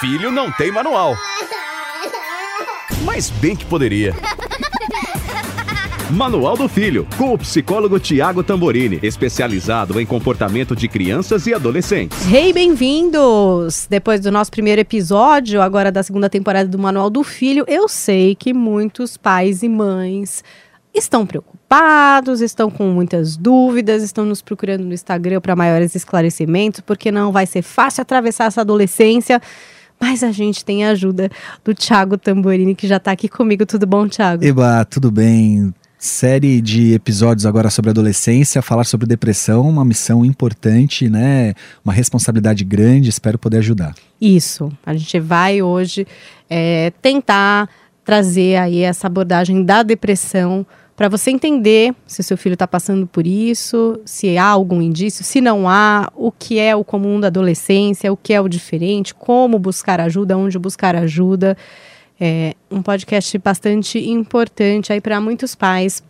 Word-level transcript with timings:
filho 0.00 0.32
não 0.32 0.50
tem 0.50 0.72
manual. 0.72 1.14
Mas 3.04 3.28
bem 3.28 3.54
que 3.54 3.66
poderia. 3.66 4.14
Manual 6.10 6.56
do 6.56 6.66
Filho, 6.70 7.06
com 7.18 7.34
o 7.34 7.38
psicólogo 7.38 8.00
Tiago 8.00 8.42
Tamborini, 8.42 8.98
especializado 9.02 10.00
em 10.00 10.06
comportamento 10.06 10.74
de 10.74 10.88
crianças 10.88 11.46
e 11.46 11.52
adolescentes. 11.52 12.18
Hey, 12.32 12.50
bem-vindos! 12.50 13.86
Depois 13.90 14.20
do 14.20 14.32
nosso 14.32 14.50
primeiro 14.50 14.80
episódio, 14.80 15.60
agora 15.60 15.92
da 15.92 16.02
segunda 16.02 16.30
temporada 16.30 16.68
do 16.68 16.78
Manual 16.78 17.10
do 17.10 17.22
Filho, 17.22 17.66
eu 17.68 17.86
sei 17.86 18.34
que 18.34 18.54
muitos 18.54 19.18
pais 19.18 19.62
e 19.62 19.68
mães 19.68 20.42
estão 20.94 21.26
preocupados, 21.26 22.40
estão 22.40 22.70
com 22.70 22.86
muitas 22.86 23.36
dúvidas, 23.36 24.02
estão 24.02 24.24
nos 24.24 24.40
procurando 24.40 24.82
no 24.82 24.94
Instagram 24.94 25.42
para 25.42 25.54
maiores 25.54 25.94
esclarecimentos, 25.94 26.80
porque 26.80 27.12
não 27.12 27.30
vai 27.30 27.44
ser 27.44 27.60
fácil 27.60 28.00
atravessar 28.00 28.46
essa 28.46 28.62
adolescência. 28.62 29.40
Mas 30.00 30.22
a 30.22 30.32
gente 30.32 30.64
tem 30.64 30.84
a 30.84 30.90
ajuda 30.90 31.30
do 31.62 31.74
Thiago 31.74 32.16
Tamborini, 32.16 32.74
que 32.74 32.86
já 32.86 32.96
está 32.96 33.12
aqui 33.12 33.28
comigo. 33.28 33.66
Tudo 33.66 33.86
bom, 33.86 34.08
Thiago? 34.08 34.42
Eba, 34.42 34.84
tudo 34.84 35.10
bem? 35.10 35.74
Série 35.98 36.62
de 36.62 36.94
episódios 36.94 37.44
agora 37.44 37.68
sobre 37.68 37.90
adolescência, 37.90 38.62
falar 38.62 38.84
sobre 38.84 39.06
depressão, 39.06 39.68
uma 39.68 39.84
missão 39.84 40.24
importante, 40.24 41.10
né? 41.10 41.52
Uma 41.84 41.92
responsabilidade 41.92 42.64
grande, 42.64 43.10
espero 43.10 43.38
poder 43.38 43.58
ajudar. 43.58 43.94
Isso, 44.18 44.72
a 44.84 44.94
gente 44.94 45.20
vai 45.20 45.60
hoje 45.60 46.06
é, 46.48 46.90
tentar 47.02 47.68
trazer 48.02 48.56
aí 48.56 48.80
essa 48.80 49.06
abordagem 49.06 49.62
da 49.62 49.82
depressão 49.82 50.66
para 51.00 51.08
você 51.08 51.30
entender 51.30 51.94
se 52.06 52.20
o 52.20 52.22
seu 52.22 52.36
filho 52.36 52.52
está 52.52 52.68
passando 52.68 53.06
por 53.06 53.26
isso, 53.26 53.98
se 54.04 54.36
há 54.36 54.44
algum 54.44 54.82
indício, 54.82 55.24
se 55.24 55.40
não 55.40 55.66
há, 55.66 56.12
o 56.14 56.30
que 56.30 56.58
é 56.58 56.76
o 56.76 56.84
comum 56.84 57.18
da 57.18 57.28
adolescência, 57.28 58.12
o 58.12 58.18
que 58.18 58.34
é 58.34 58.38
o 58.38 58.46
diferente, 58.46 59.14
como 59.14 59.58
buscar 59.58 59.98
ajuda, 59.98 60.36
onde 60.36 60.58
buscar 60.58 60.94
ajuda. 60.94 61.56
É 62.20 62.54
um 62.70 62.82
podcast 62.82 63.38
bastante 63.38 63.98
importante 64.10 64.92
aí 64.92 65.00
para 65.00 65.18
muitos 65.22 65.54
pais 65.54 66.02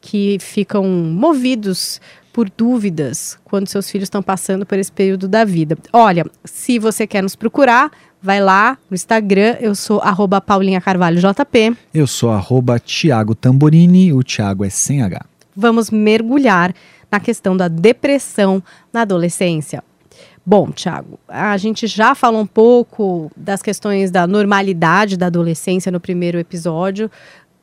que 0.00 0.38
ficam 0.38 0.84
movidos 0.84 2.00
por 2.32 2.48
dúvidas 2.56 3.36
quando 3.42 3.66
seus 3.66 3.90
filhos 3.90 4.06
estão 4.06 4.22
passando 4.22 4.64
por 4.64 4.78
esse 4.78 4.92
período 4.92 5.26
da 5.26 5.44
vida. 5.44 5.76
Olha, 5.92 6.24
se 6.44 6.78
você 6.78 7.04
quer 7.04 7.20
nos 7.20 7.34
procurar, 7.34 7.90
vai 8.22 8.40
lá 8.40 8.76
no 8.90 8.94
Instagram, 8.94 9.56
eu 9.60 9.74
sou 9.74 10.00
arroba 10.00 10.40
Paulinha 10.40 10.80
Carvalho 10.80 11.20
JP. 11.20 11.76
Eu 11.92 12.06
sou 12.06 12.30
arroba 12.30 12.78
Tiago 12.78 13.34
Tamborini, 13.34 14.12
o 14.12 14.22
Tiago 14.22 14.64
é 14.64 14.70
sem 14.70 15.02
H. 15.02 15.24
Vamos 15.56 15.90
mergulhar 15.90 16.74
na 17.10 17.18
questão 17.18 17.56
da 17.56 17.68
depressão 17.68 18.62
na 18.92 19.02
adolescência. 19.02 19.82
Bom, 20.44 20.70
Tiago, 20.70 21.18
a 21.28 21.56
gente 21.56 21.86
já 21.86 22.14
falou 22.14 22.40
um 22.40 22.46
pouco 22.46 23.30
das 23.36 23.62
questões 23.62 24.10
da 24.10 24.26
normalidade 24.26 25.16
da 25.16 25.26
adolescência 25.26 25.92
no 25.92 26.00
primeiro 26.00 26.38
episódio, 26.38 27.10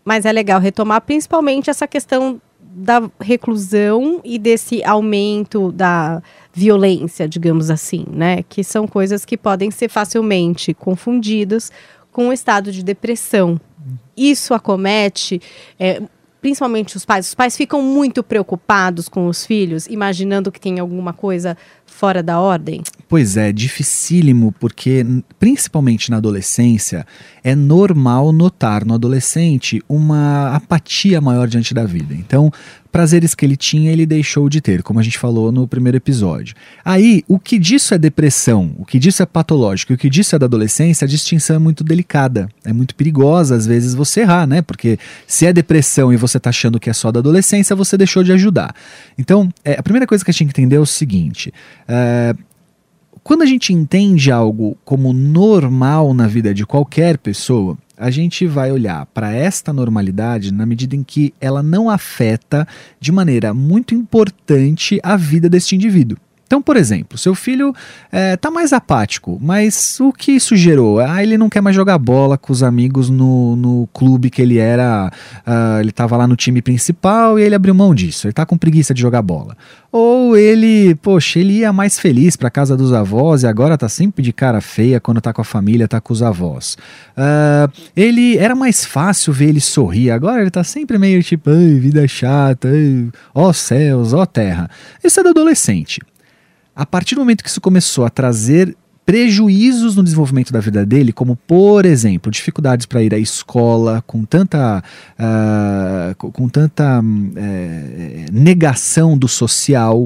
mas 0.06 0.26
é 0.26 0.32
legal 0.32 0.60
retomar 0.60 1.02
principalmente 1.02 1.70
essa 1.70 1.88
questão 1.88 2.40
da 2.70 3.10
reclusão 3.20 4.22
e 4.24 4.38
desse 4.38 4.84
aumento 4.84 5.72
da 5.72 6.22
violência, 6.54 7.28
digamos 7.28 7.70
assim, 7.70 8.06
né? 8.12 8.44
Que 8.44 8.64
são 8.64 8.88
coisas 8.88 9.26
que 9.26 9.38
podem 9.38 9.72
ser 9.72 9.90
facilmente 9.90 10.74
confundidas 10.74 11.72
com 12.12 12.30
o 12.30 12.34
estado 12.34 12.72
de 12.72 12.84
depressão. 12.84 13.60
Isso 14.16 14.54
acomete 14.54 15.42
é, 15.80 16.02
principalmente 16.42 16.96
os 16.96 17.06
pais. 17.06 17.28
Os 17.28 17.36
pais 17.36 17.58
ficam 17.58 17.82
muito 17.82 18.24
preocupados 18.24 19.10
com 19.10 19.28
os 19.28 19.46
filhos, 19.46 19.88
imaginando 19.88 20.52
que 20.52 20.60
tem 20.60 20.80
alguma 20.80 21.14
coisa 21.14 21.58
fora 21.86 22.24
da 22.24 22.40
ordem? 22.40 22.82
Pois 23.10 23.38
é, 23.38 23.54
dificílimo, 23.54 24.54
porque 24.60 25.06
principalmente 25.40 26.12
na 26.12 26.18
adolescência, 26.18 27.06
é 27.42 27.56
normal 27.56 28.34
notar 28.34 28.84
no 28.84 28.94
adolescente 28.94 29.82
uma 29.88 30.54
apatia 30.54 31.22
maior 31.22 31.48
diante 31.48 31.74
da 31.74 31.86
vida. 31.86 32.14
Então, 32.14 32.52
prazeres 32.92 33.34
que 33.34 33.46
ele 33.46 33.56
tinha, 33.56 33.92
ele 33.92 34.06
deixou 34.06 34.50
de 34.50 34.60
ter, 34.60 34.84
como 34.84 35.00
a 35.00 35.04
gente 35.04 35.18
falou 35.18 35.52
no 35.52 35.66
primeiro 35.68 35.96
episódio. 35.96 36.54
Aí, 36.84 37.24
o 37.28 37.40
que 37.40 37.58
disso 37.58 37.94
é 37.94 37.98
depressão, 37.98 38.72
o 38.78 38.86
que 38.86 39.00
disso 39.00 39.24
é 39.24 39.26
patológico, 39.26 39.94
o 39.94 39.98
que 39.98 40.10
disso 40.10 40.36
é 40.36 40.40
da 40.40 40.46
adolescência, 40.46 41.06
a 41.06 41.08
distinção 41.08 41.56
é 41.56 41.60
muito 41.60 41.84
delicada, 41.84 42.50
é 42.66 42.74
muito 42.74 42.94
perigosa 42.94 43.56
às 43.56 43.66
vezes 43.66 43.94
você 43.94 44.22
errar, 44.22 44.46
né? 44.48 44.62
Porque 44.62 45.00
se 45.26 45.46
é 45.46 45.54
depressão 45.54 46.12
e 46.12 46.18
você 46.18 46.40
tá 46.40 46.50
achando 46.50 46.80
que 46.80 46.90
é 46.90 46.94
só 46.94 47.10
da 47.12 47.20
adolescência, 47.20 47.74
você 47.76 47.98
deixou 47.98 48.24
de 48.24 48.34
ajudar. 48.34 48.76
Então, 49.18 49.50
é, 49.64 49.80
a 49.80 49.84
primeira 49.84 50.06
coisa 50.06 50.26
que 50.26 50.32
a 50.32 50.34
gente 50.34 50.40
tem 50.40 50.48
que 50.48 50.62
entender 50.62 50.76
é 50.76 50.80
o 50.80 50.86
seguinte: 50.86 51.54
é, 51.88 52.36
quando 53.28 53.42
a 53.42 53.46
gente 53.46 53.74
entende 53.74 54.32
algo 54.32 54.78
como 54.86 55.12
normal 55.12 56.14
na 56.14 56.28
vida 56.28 56.54
de 56.54 56.66
qualquer 56.66 57.18
pessoa, 57.18 57.78
a 57.98 58.10
gente 58.10 58.48
vai 58.48 58.72
olhar 58.72 59.06
para 59.08 59.34
esta 59.34 59.74
normalidade 59.74 60.54
na 60.54 60.66
medida 60.66 60.96
em 60.96 61.04
que 61.04 61.34
ela 61.42 61.62
não 61.62 61.90
afeta 61.90 62.66
de 63.02 63.12
maneira 63.12 63.54
muito 63.54 63.94
importante 63.94 64.98
a 65.04 65.18
vida 65.18 65.50
deste 65.50 65.76
indivíduo. 65.76 66.18
Então, 66.48 66.62
por 66.62 66.78
exemplo, 66.78 67.18
seu 67.18 67.36
filho 67.36 67.74
é, 68.12 68.38
mais 68.58 68.74
apático, 68.74 69.38
mas 69.42 70.00
o 70.00 70.12
que 70.12 70.32
isso 70.32 70.56
gerou? 70.56 71.00
Ah, 71.00 71.22
ele 71.22 71.38
não 71.38 71.50
quer 71.50 71.62
mais 71.62 71.76
jogar 71.76 71.98
bola 71.98 72.38
com 72.38 72.52
os 72.52 72.64
amigos 72.64 73.10
no, 73.10 73.56
no 73.56 73.88
clube 73.94 74.30
que 74.30 74.42
ele 74.42 74.58
era. 74.58 75.12
Uh, 75.46 75.80
ele 75.82 75.90
estava 75.90 76.18
lá 76.18 76.26
no 76.26 76.36
time 76.36 76.62
principal 76.62 77.38
e 77.38 77.44
ele 77.44 77.54
abriu 77.54 77.76
mão 77.76 77.94
disso. 77.94 78.26
Ele 78.26 78.32
está 78.32 78.46
com 78.46 78.58
preguiça 78.58 78.94
de 78.94 79.02
jogar 79.02 79.22
bola. 79.22 79.56
Ou 79.92 80.36
ele, 80.38 80.96
poxa, 80.96 81.40
ele 81.40 81.60
ia 81.60 81.72
mais 81.72 82.00
feliz 82.00 82.36
para 82.36 82.50
casa 82.50 82.76
dos 82.76 82.94
avós 82.94 83.44
e 83.44 83.48
agora 83.48 83.78
tá 83.78 83.88
sempre 83.90 84.24
de 84.24 84.34
cara 84.34 84.62
feia 84.62 85.00
quando 85.00 85.22
tá 85.22 85.32
com 85.32 85.42
a 85.42 85.46
família, 85.46 85.88
tá 85.88 86.02
com 86.02 86.14
os 86.14 86.24
avós. 86.24 86.78
Uh, 87.18 87.72
ele 87.96 88.38
era 88.38 88.56
mais 88.56 88.86
fácil 88.86 89.34
ver 89.34 89.50
ele 89.50 89.62
sorrir, 89.62 90.12
agora 90.12 90.42
ele 90.42 90.52
tá 90.52 90.64
sempre 90.64 90.98
meio 90.98 91.22
tipo, 91.22 91.50
ai, 91.50 91.80
vida 91.80 92.08
chata, 92.08 92.70
ó 93.36 93.54
céus, 93.54 94.14
ó 94.14 94.26
terra. 94.26 94.70
Isso 95.04 95.20
é 95.20 95.24
do 95.24 95.30
adolescente. 95.30 96.02
A 96.78 96.86
partir 96.86 97.16
do 97.16 97.22
momento 97.22 97.44
que 97.44 97.50
isso 97.50 97.60
começou 97.60 98.06
a 98.06 98.10
trazer 98.10 98.78
prejuízos 99.04 99.96
no 99.96 100.04
desenvolvimento 100.04 100.54
da 100.54 100.60
vida 100.60 100.86
dele, 100.86 101.12
como 101.12 101.36
por 101.36 101.88
exemplo 101.88 102.32
dificuldades 102.32 102.86
para 102.86 103.02
ir 103.02 103.16
à 103.16 103.18
escola, 103.18 104.04
com 104.06 104.24
tanta, 104.24 104.84
uh, 105.18 106.14
com 106.16 106.48
tanta 106.48 107.00
uh, 107.00 107.04
negação 108.32 109.18
do 109.18 109.28
social, 109.28 110.04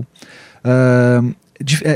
uh, 0.64 1.36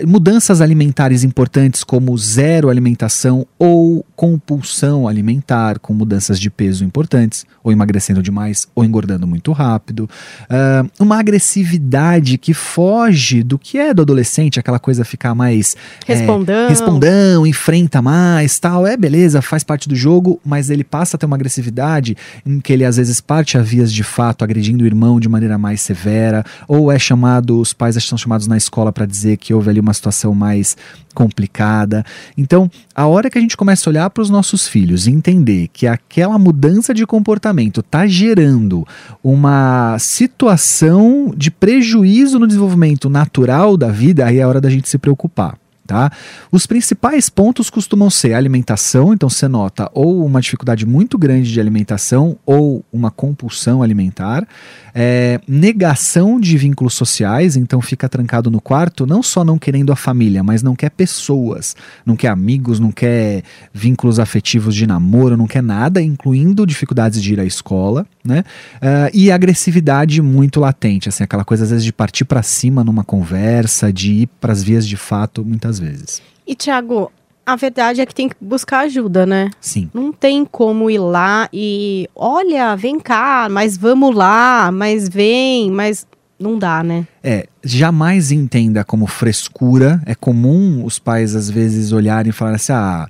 mudanças 0.05 0.59
alimentares 0.59 1.23
importantes 1.23 1.81
como 1.81 2.17
zero 2.17 2.69
alimentação 2.69 3.47
ou 3.57 4.04
compulsão 4.15 5.07
alimentar, 5.07 5.79
com 5.79 5.93
mudanças 5.93 6.39
de 6.39 6.49
peso 6.49 6.83
importantes, 6.83 7.45
ou 7.63 7.71
emagrecendo 7.71 8.21
demais 8.21 8.67
ou 8.73 8.83
engordando 8.83 9.27
muito 9.27 9.51
rápido. 9.51 10.09
Uh, 10.43 10.89
uma 10.99 11.19
agressividade 11.19 12.37
que 12.37 12.53
foge 12.53 13.43
do 13.43 13.59
que 13.59 13.77
é 13.77 13.93
do 13.93 14.01
adolescente, 14.01 14.59
aquela 14.59 14.79
coisa 14.79 15.03
ficar 15.03 15.35
mais. 15.35 15.75
Respondão. 16.05 16.65
É, 16.65 16.69
respondão, 16.69 17.47
enfrenta 17.47 18.01
mais, 18.01 18.57
tal. 18.59 18.87
É 18.87 18.95
beleza, 18.95 19.41
faz 19.41 19.63
parte 19.63 19.89
do 19.89 19.95
jogo, 19.95 20.39
mas 20.45 20.69
ele 20.69 20.83
passa 20.83 21.17
a 21.17 21.19
ter 21.19 21.25
uma 21.25 21.35
agressividade 21.35 22.15
em 22.45 22.59
que 22.59 22.71
ele 22.71 22.85
às 22.85 22.97
vezes 22.97 23.19
parte 23.19 23.57
a 23.57 23.61
vias 23.61 23.91
de 23.91 24.03
fato 24.03 24.43
agredindo 24.43 24.83
o 24.83 24.87
irmão 24.87 25.19
de 25.19 25.27
maneira 25.27 25.57
mais 25.57 25.81
severa, 25.81 26.43
ou 26.67 26.91
é 26.91 26.97
chamado, 26.97 27.59
os 27.59 27.73
pais 27.73 27.95
são 28.03 28.17
chamados 28.17 28.47
na 28.47 28.57
escola 28.57 28.91
para 28.91 29.05
dizer 29.05 29.37
que 29.37 29.53
houve 29.53 29.69
ali 29.69 29.79
uma 29.79 29.93
situação 29.93 30.33
mais 30.33 30.77
complicada. 31.15 32.05
Então, 32.37 32.69
a 32.93 33.07
hora 33.07 33.29
que 33.29 33.39
a 33.39 33.41
gente 33.41 33.57
começa 33.57 33.89
a 33.89 33.91
olhar 33.91 34.09
para 34.11 34.21
os 34.21 34.29
nossos 34.29 34.67
filhos 34.67 35.07
e 35.07 35.11
entender 35.11 35.69
que 35.73 35.87
aquela 35.87 36.37
mudança 36.37 36.93
de 36.93 37.07
comportamento 37.07 37.79
está 37.79 38.05
gerando 38.05 38.85
uma 39.23 39.97
situação 39.97 41.33
de 41.35 41.49
prejuízo 41.49 42.37
no 42.37 42.45
desenvolvimento 42.45 43.09
natural 43.09 43.75
da 43.75 43.89
vida, 43.89 44.25
aí 44.25 44.37
é 44.37 44.45
hora 44.45 44.61
da 44.61 44.69
gente 44.69 44.87
se 44.87 44.99
preocupar. 44.99 45.57
Tá? 45.87 46.11
Os 46.51 46.65
principais 46.65 47.29
pontos 47.29 47.69
costumam 47.69 48.09
ser 48.09 48.33
alimentação, 48.33 49.13
então 49.13 49.29
você 49.29 49.47
nota 49.47 49.87
ou 49.93 50.25
uma 50.25 50.41
dificuldade 50.41 50.83
muito 50.83 51.15
grande 51.15 51.51
de 51.51 51.59
alimentação 51.59 52.37
ou 52.43 52.83
uma 52.91 53.11
compulsão 53.11 53.83
alimentar, 53.83 54.47
é, 54.95 55.39
negação 55.47 56.39
de 56.39 56.57
vínculos 56.57 56.95
sociais, 56.95 57.55
então 57.55 57.81
fica 57.81 58.09
trancado 58.09 58.49
no 58.49 58.59
quarto, 58.59 59.05
não 59.05 59.21
só 59.21 59.43
não 59.43 59.59
querendo 59.59 59.91
a 59.91 59.95
família, 59.95 60.41
mas 60.41 60.63
não 60.63 60.75
quer 60.75 60.89
pessoas, 60.89 61.75
não 62.03 62.15
quer 62.15 62.29
amigos, 62.29 62.79
não 62.79 62.91
quer 62.91 63.43
vínculos 63.71 64.19
afetivos 64.19 64.73
de 64.73 64.87
namoro, 64.87 65.37
não 65.37 65.45
quer 65.45 65.61
nada, 65.61 66.01
incluindo 66.01 66.65
dificuldades 66.65 67.21
de 67.21 67.33
ir 67.33 67.39
à 67.39 67.45
escola, 67.45 68.07
né? 68.23 68.43
Uh, 68.77 69.11
e 69.13 69.31
agressividade 69.31 70.21
muito 70.21 70.59
latente, 70.59 71.09
assim, 71.09 71.23
aquela 71.23 71.43
coisa 71.43 71.65
às 71.65 71.69
vezes 71.69 71.85
de 71.85 71.93
partir 71.93 72.25
para 72.25 72.41
cima 72.41 72.83
numa 72.83 73.03
conversa, 73.03 73.93
de 73.93 74.13
ir 74.13 74.29
para 74.39 74.51
as 74.51 74.63
vias 74.63 74.87
de 74.87 74.97
fato 74.97 75.43
muitas 75.43 75.74
vezes. 75.79 76.21
E 76.47 76.55
Tiago, 76.55 77.11
a 77.45 77.55
verdade 77.55 78.01
é 78.01 78.05
que 78.05 78.15
tem 78.15 78.27
que 78.27 78.35
buscar 78.41 78.79
ajuda, 78.79 79.25
né? 79.25 79.51
Sim. 79.61 79.89
Não 79.93 80.11
tem 80.11 80.43
como 80.45 80.89
ir 80.89 80.97
lá 80.97 81.47
e 81.53 82.09
olha, 82.15 82.75
vem 82.75 82.99
cá, 82.99 83.47
mas 83.49 83.77
vamos 83.77 84.15
lá, 84.15 84.71
mas 84.71 85.07
vem, 85.07 85.71
mas 85.71 86.07
não 86.39 86.57
dá, 86.57 86.83
né? 86.83 87.07
É, 87.23 87.47
jamais 87.63 88.31
entenda 88.31 88.83
como 88.83 89.07
frescura. 89.07 90.01
É 90.05 90.15
comum 90.15 90.83
os 90.83 90.99
pais 90.99 91.35
às 91.35 91.49
vezes 91.49 91.91
olharem 91.91 92.29
e 92.29 92.33
falarem 92.33 92.55
assim: 92.55 92.73
ah, 92.73 93.07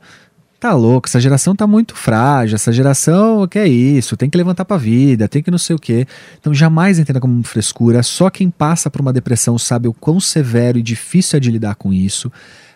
tá 0.66 0.74
louco, 0.74 1.08
essa 1.08 1.20
geração 1.20 1.56
tá 1.56 1.68
muito 1.68 1.96
frágil, 1.96 2.56
essa 2.56 2.74
geração, 2.74 3.48
que 3.48 3.60
é 3.60 3.68
isso, 3.68 4.18
tem 4.18 4.28
que 4.28 4.38
levantar 4.38 4.66
pra 4.66 4.78
vida, 4.78 5.28
tem 5.28 5.44
que 5.44 5.52
não 5.52 5.60
sei 5.60 5.76
o 5.76 5.80
quê. 5.80 6.08
Então 6.40 6.52
jamais 6.56 6.98
entenda 6.98 7.20
como 7.20 7.44
frescura, 7.44 8.02
só 8.02 8.32
quem 8.32 8.50
passa 8.50 8.90
por 8.90 9.00
uma 9.00 9.14
depressão 9.14 9.60
sabe 9.60 9.88
o 9.88 9.94
quão 9.94 10.20
severo 10.20 10.80
e 10.80 10.82
difícil 10.82 11.38
é 11.38 11.40
de 11.40 11.52
lidar 11.52 11.76
com 11.76 11.94
isso. 11.94 12.30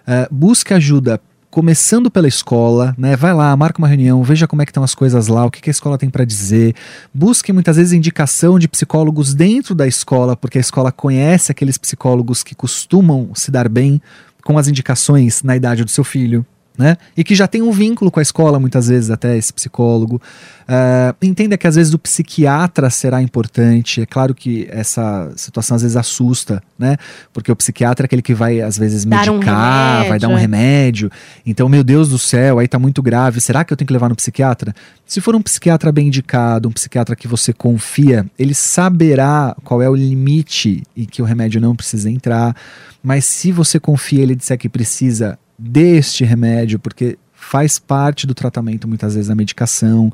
Uh, 0.07 0.31
busque 0.31 0.71
ajuda 0.71 1.19
começando 1.49 2.11
pela 2.11 2.27
escola, 2.27 2.93
né? 2.95 3.15
Vai 3.15 3.33
lá, 3.33 3.55
marca 3.57 3.79
uma 3.79 3.87
reunião, 3.87 4.21
veja 4.21 4.47
como 4.47 4.61
é 4.61 4.65
que 4.65 4.69
estão 4.69 4.83
as 4.83 4.93
coisas 4.93 5.27
lá, 5.27 5.43
o 5.43 5.49
que, 5.49 5.59
que 5.59 5.69
a 5.69 5.71
escola 5.71 5.97
tem 5.97 6.11
para 6.11 6.23
dizer. 6.23 6.75
Busque 7.11 7.51
muitas 7.51 7.75
vezes 7.75 7.91
indicação 7.91 8.59
de 8.59 8.67
psicólogos 8.67 9.33
dentro 9.33 9.73
da 9.73 9.87
escola, 9.87 10.37
porque 10.37 10.59
a 10.59 10.61
escola 10.61 10.91
conhece 10.91 11.51
aqueles 11.51 11.75
psicólogos 11.75 12.43
que 12.43 12.53
costumam 12.53 13.31
se 13.33 13.49
dar 13.49 13.67
bem 13.67 13.99
com 14.43 14.59
as 14.59 14.67
indicações 14.67 15.41
na 15.41 15.55
idade 15.55 15.83
do 15.83 15.89
seu 15.89 16.03
filho 16.03 16.45
né? 16.79 16.95
E 17.15 17.25
que 17.25 17.35
já 17.35 17.45
tem 17.45 17.61
um 17.61 17.71
vínculo 17.71 18.09
com 18.09 18.19
a 18.19 18.23
escola, 18.23 18.57
muitas 18.57 18.87
vezes, 18.87 19.11
até 19.11 19.37
esse 19.37 19.51
psicólogo. 19.51 20.21
Uh, 20.61 21.25
entenda 21.25 21.57
que 21.57 21.67
às 21.67 21.75
vezes 21.75 21.93
o 21.93 21.99
psiquiatra 21.99 22.89
será 22.89 23.21
importante. 23.21 24.01
É 24.01 24.05
claro 24.05 24.33
que 24.33 24.65
essa 24.71 25.29
situação 25.35 25.75
às 25.75 25.81
vezes 25.81 25.97
assusta, 25.97 26.63
né? 26.77 26.95
Porque 27.33 27.51
o 27.51 27.55
psiquiatra 27.55 28.05
é 28.05 28.07
aquele 28.07 28.21
que 28.21 28.33
vai, 28.33 28.61
às 28.61 28.77
vezes, 28.77 29.03
dar 29.03 29.29
medicar, 29.29 30.05
um 30.05 30.07
vai 30.07 30.19
dar 30.19 30.29
um 30.29 30.37
é. 30.37 30.39
remédio. 30.39 31.11
Então, 31.45 31.67
meu 31.67 31.83
Deus 31.83 32.07
do 32.07 32.17
céu, 32.17 32.59
aí 32.59 32.67
tá 32.67 32.79
muito 32.79 33.01
grave. 33.01 33.41
Será 33.41 33.65
que 33.65 33.73
eu 33.73 33.77
tenho 33.77 33.87
que 33.87 33.93
levar 33.93 34.07
no 34.07 34.15
psiquiatra? 34.15 34.73
Se 35.05 35.19
for 35.19 35.35
um 35.35 35.41
psiquiatra 35.41 35.91
bem 35.91 36.07
indicado, 36.07 36.69
um 36.69 36.71
psiquiatra 36.71 37.13
que 37.13 37.27
você 37.27 37.51
confia, 37.51 38.25
ele 38.39 38.53
saberá 38.53 39.53
qual 39.65 39.81
é 39.81 39.89
o 39.89 39.95
limite 39.95 40.83
e 40.95 41.05
que 41.05 41.21
o 41.21 41.25
remédio 41.25 41.59
não 41.59 41.75
precisa 41.75 42.09
entrar. 42.09 42.55
Mas 43.03 43.25
se 43.25 43.51
você 43.51 43.81
confia, 43.81 44.23
ele 44.23 44.35
disser 44.35 44.57
que 44.57 44.69
precisa 44.69 45.37
deste 45.59 46.23
remédio, 46.23 46.79
porque 46.79 47.17
faz 47.33 47.79
parte 47.79 48.27
do 48.27 48.33
tratamento 48.33 48.87
muitas 48.87 49.15
vezes 49.15 49.29
a 49.29 49.35
medicação. 49.35 50.11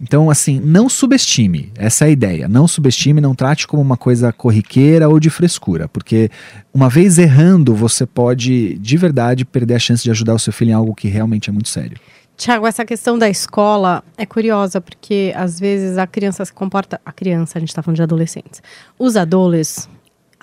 Então, 0.00 0.28
assim, 0.28 0.60
não 0.60 0.88
subestime, 0.88 1.72
essa 1.76 2.04
é 2.04 2.08
a 2.08 2.10
ideia. 2.10 2.48
Não 2.48 2.68
subestime, 2.68 3.20
não 3.20 3.34
trate 3.34 3.66
como 3.66 3.80
uma 3.80 3.96
coisa 3.96 4.32
corriqueira 4.32 5.08
ou 5.08 5.18
de 5.20 5.30
frescura, 5.30 5.88
porque 5.88 6.30
uma 6.72 6.90
vez 6.90 7.18
errando, 7.18 7.74
você 7.74 8.04
pode 8.04 8.74
de 8.78 8.96
verdade 8.96 9.44
perder 9.44 9.74
a 9.74 9.78
chance 9.78 10.02
de 10.02 10.10
ajudar 10.10 10.34
o 10.34 10.38
seu 10.38 10.52
filho 10.52 10.70
em 10.70 10.74
algo 10.74 10.94
que 10.94 11.08
realmente 11.08 11.48
é 11.48 11.52
muito 11.52 11.68
sério. 11.68 11.96
Tiago, 12.36 12.66
essa 12.66 12.84
questão 12.84 13.16
da 13.16 13.30
escola 13.30 14.02
é 14.18 14.26
curiosa, 14.26 14.80
porque 14.80 15.32
às 15.36 15.60
vezes 15.60 15.96
a 15.96 16.06
criança 16.06 16.44
se 16.44 16.52
comporta. 16.52 17.00
A 17.06 17.12
criança, 17.12 17.58
a 17.58 17.60
gente 17.60 17.68
está 17.68 17.80
falando 17.80 17.96
de 17.96 18.02
adolescentes. 18.02 18.60
Os 18.98 19.16
adolescentes 19.16 19.88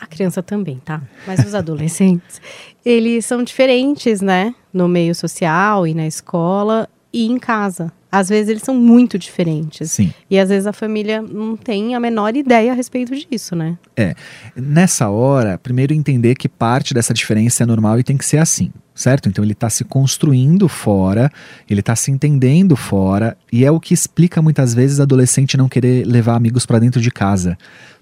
a 0.02 0.08
criança 0.08 0.42
também, 0.42 0.82
tá? 0.84 1.00
Mas 1.28 1.40
os 1.46 1.54
adolescentes, 1.56 2.42
eles 2.84 3.24
são 3.24 3.44
diferentes, 3.44 4.20
né? 4.20 4.56
No 4.74 4.88
meio 4.88 5.14
social 5.14 5.86
e 5.86 5.94
na 5.94 6.08
escola 6.08 6.90
e 7.14 7.28
em 7.28 7.38
casa. 7.38 7.94
Às 8.12 8.28
vezes 8.28 8.50
eles 8.50 8.64
são 8.64 8.76
muito 8.76 9.18
diferentes. 9.18 9.92
Sim. 9.92 10.14
E 10.30 10.38
às 10.38 10.50
vezes 10.50 10.68
a 10.68 10.74
família 10.74 11.22
não 11.22 11.56
tem 11.56 11.96
a 11.96 12.00
menor 12.00 12.36
ideia 12.36 12.74
a 12.74 12.76
respeito 12.76 13.14
disso, 13.16 13.56
né? 13.56 13.78
É. 13.96 14.16
Nessa 14.56 15.10
hora, 15.10 15.58
primeiro 15.58 15.94
entender 15.94 16.36
que 16.36 16.50
parte 16.50 16.94
dessa 16.94 17.14
diferença 17.14 17.64
é 17.64 17.66
normal 17.66 18.00
e 18.00 18.04
tem 18.04 18.18
que 18.18 18.26
ser 18.26 18.40
assim, 18.40 18.72
certo? 18.94 19.30
Então 19.30 19.44
ele 19.46 19.54
está 19.54 19.70
se 19.70 19.86
construindo 19.86 20.68
fora, 20.68 21.32
ele 21.70 21.80
está 21.80 21.96
se 21.96 22.12
entendendo 22.12 22.76
fora, 22.76 23.38
e 23.52 23.64
é 23.64 23.72
o 23.72 23.80
que 23.80 23.94
explica 23.94 24.42
muitas 24.42 24.74
vezes 24.74 25.00
adolescente 25.00 25.56
não 25.56 25.70
querer 25.70 26.06
levar 26.06 26.36
amigos 26.36 26.66
para 26.66 26.80
dentro 26.80 27.00
de 27.00 27.12
casa. 27.12 27.58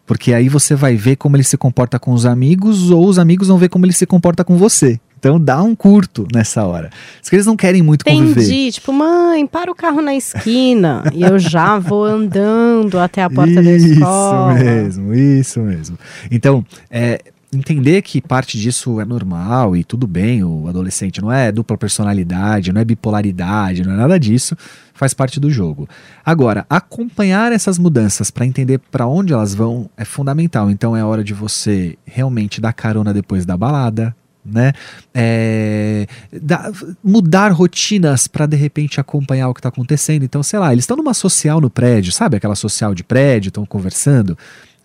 Porque 0.09 0.33
aí 0.33 0.49
você 0.49 0.73
vai 0.73 0.95
ver 0.95 1.17
como 1.17 1.35
ele 1.37 1.43
se 1.43 1.55
comporta 1.55 1.99
com 1.99 2.11
os 2.13 2.25
amigos, 2.25 2.89
ou 2.89 3.07
os 3.07 3.19
amigos 3.19 3.47
vão 3.47 3.59
ver 3.59 3.69
como 3.69 3.85
ele 3.85 3.93
se 3.93 4.07
comporta 4.07 4.43
com 4.43 4.57
você. 4.57 4.99
Então 5.19 5.39
dá 5.39 5.61
um 5.61 5.75
curto 5.75 6.27
nessa 6.33 6.65
hora. 6.65 6.89
Os 7.21 7.29
que 7.29 7.35
eles 7.35 7.45
não 7.45 7.55
querem 7.55 7.83
muito 7.83 8.01
Entendi. 8.01 8.19
conviver. 8.19 8.41
Entendi. 8.41 8.71
Tipo, 8.71 8.91
mãe, 8.91 9.45
para 9.45 9.69
o 9.69 9.75
carro 9.75 10.01
na 10.01 10.15
esquina. 10.15 11.03
e 11.13 11.21
eu 11.21 11.37
já 11.37 11.77
vou 11.77 12.05
andando 12.05 12.97
até 12.97 13.21
a 13.21 13.29
porta 13.29 13.51
isso 13.51 13.63
da 13.63 13.71
escola. 13.71 14.53
Isso 14.55 14.63
mesmo, 14.63 15.13
isso 15.13 15.59
mesmo. 15.59 15.99
Então, 16.31 16.65
é, 16.89 17.21
entender 17.53 18.01
que 18.01 18.21
parte 18.21 18.57
disso 18.59 18.99
é 19.01 19.05
normal 19.05 19.75
e 19.75 19.83
tudo 19.83 20.05
bem, 20.05 20.43
o 20.43 20.67
adolescente 20.67 21.21
não 21.21 21.31
é 21.31 21.51
dupla 21.51 21.77
personalidade, 21.77 22.71
não 22.71 22.81
é 22.81 22.85
bipolaridade, 22.85 23.83
não 23.83 23.93
é 23.93 23.97
nada 23.97 24.19
disso, 24.19 24.55
faz 24.93 25.13
parte 25.13 25.39
do 25.39 25.49
jogo. 25.49 25.87
Agora, 26.23 26.65
acompanhar 26.69 27.51
essas 27.51 27.79
mudanças 27.79 28.29
para 28.29 28.45
entender 28.45 28.79
para 28.91 29.07
onde 29.07 29.33
elas 29.33 29.55
vão 29.55 29.89
é 29.97 30.05
fundamental. 30.05 30.69
Então 30.69 30.95
é 30.95 31.03
hora 31.03 31.23
de 31.23 31.33
você 31.33 31.97
realmente 32.05 32.61
dar 32.61 32.73
carona 32.73 33.13
depois 33.13 33.45
da 33.45 33.57
balada, 33.57 34.15
né? 34.45 34.73
É, 35.13 36.07
da, 36.41 36.71
mudar 37.03 37.51
rotinas 37.51 38.27
para 38.27 38.45
de 38.45 38.55
repente 38.55 38.99
acompanhar 38.99 39.49
o 39.49 39.53
que 39.53 39.59
está 39.59 39.69
acontecendo. 39.69 40.23
Então, 40.23 40.43
sei 40.43 40.59
lá, 40.59 40.71
eles 40.71 40.83
estão 40.83 40.97
numa 40.97 41.13
social 41.13 41.59
no 41.59 41.69
prédio, 41.69 42.11
sabe 42.11 42.37
aquela 42.37 42.55
social 42.55 42.93
de 42.93 43.03
prédio, 43.03 43.49
estão 43.49 43.65
conversando. 43.65 44.37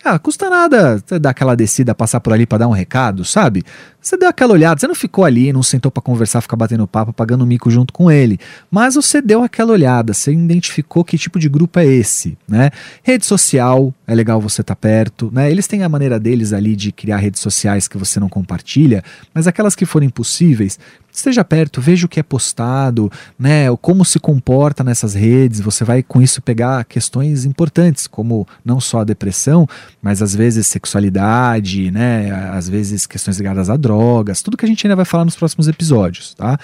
Ah, 0.04 0.18
custa 0.18 0.50
nada 0.50 0.98
você 0.98 1.18
dar 1.18 1.30
aquela 1.30 1.54
descida, 1.54 1.94
passar 1.94 2.20
por 2.20 2.30
ali 2.34 2.44
para 2.44 2.58
dar 2.58 2.68
um 2.68 2.72
recado, 2.72 3.24
sabe? 3.24 3.62
Você 4.02 4.18
deu 4.18 4.28
aquela 4.28 4.52
olhada, 4.52 4.78
você 4.78 4.86
não 4.86 4.94
ficou 4.94 5.24
ali, 5.24 5.50
não 5.50 5.62
sentou 5.62 5.90
para 5.90 6.02
conversar, 6.02 6.42
ficar 6.42 6.56
batendo 6.56 6.86
papo, 6.86 7.10
pagando 7.10 7.46
mico 7.46 7.70
junto 7.70 7.90
com 7.90 8.10
ele, 8.10 8.38
mas 8.70 8.96
você 8.96 9.22
deu 9.22 9.42
aquela 9.42 9.72
olhada, 9.72 10.12
você 10.12 10.30
identificou 10.30 11.02
que 11.02 11.16
tipo 11.16 11.38
de 11.38 11.48
grupo 11.48 11.78
é 11.78 11.86
esse, 11.86 12.36
né? 12.46 12.70
Rede 13.02 13.24
social, 13.24 13.94
é 14.06 14.14
legal 14.14 14.38
você 14.42 14.60
estar 14.60 14.74
tá 14.74 14.78
perto, 14.78 15.30
né? 15.32 15.50
Eles 15.50 15.66
têm 15.66 15.82
a 15.82 15.88
maneira 15.88 16.20
deles 16.20 16.52
ali 16.52 16.76
de 16.76 16.92
criar 16.92 17.16
redes 17.16 17.40
sociais 17.40 17.88
que 17.88 17.96
você 17.96 18.20
não 18.20 18.28
compartilha, 18.28 19.02
mas 19.32 19.46
aquelas 19.46 19.74
que 19.74 19.86
forem 19.86 20.10
possíveis, 20.10 20.78
esteja 21.18 21.44
perto, 21.44 21.80
veja 21.80 22.06
o 22.06 22.08
que 22.08 22.18
é 22.18 22.22
postado, 22.22 23.10
né, 23.38 23.66
como 23.80 24.04
se 24.04 24.18
comporta 24.18 24.82
nessas 24.82 25.14
redes, 25.14 25.60
você 25.60 25.84
vai 25.84 26.02
com 26.02 26.20
isso 26.20 26.42
pegar 26.42 26.84
questões 26.84 27.44
importantes, 27.44 28.06
como 28.06 28.46
não 28.64 28.80
só 28.80 29.00
a 29.00 29.04
depressão, 29.04 29.66
mas 30.02 30.20
às 30.20 30.34
vezes 30.34 30.66
sexualidade, 30.66 31.90
né, 31.90 32.32
às 32.52 32.68
vezes 32.68 33.06
questões 33.06 33.38
ligadas 33.38 33.70
a 33.70 33.76
drogas, 33.76 34.42
tudo 34.42 34.56
que 34.56 34.64
a 34.64 34.68
gente 34.68 34.86
ainda 34.86 34.96
vai 34.96 35.04
falar 35.04 35.24
nos 35.24 35.36
próximos 35.36 35.68
episódios, 35.68 36.34
tá? 36.34 36.58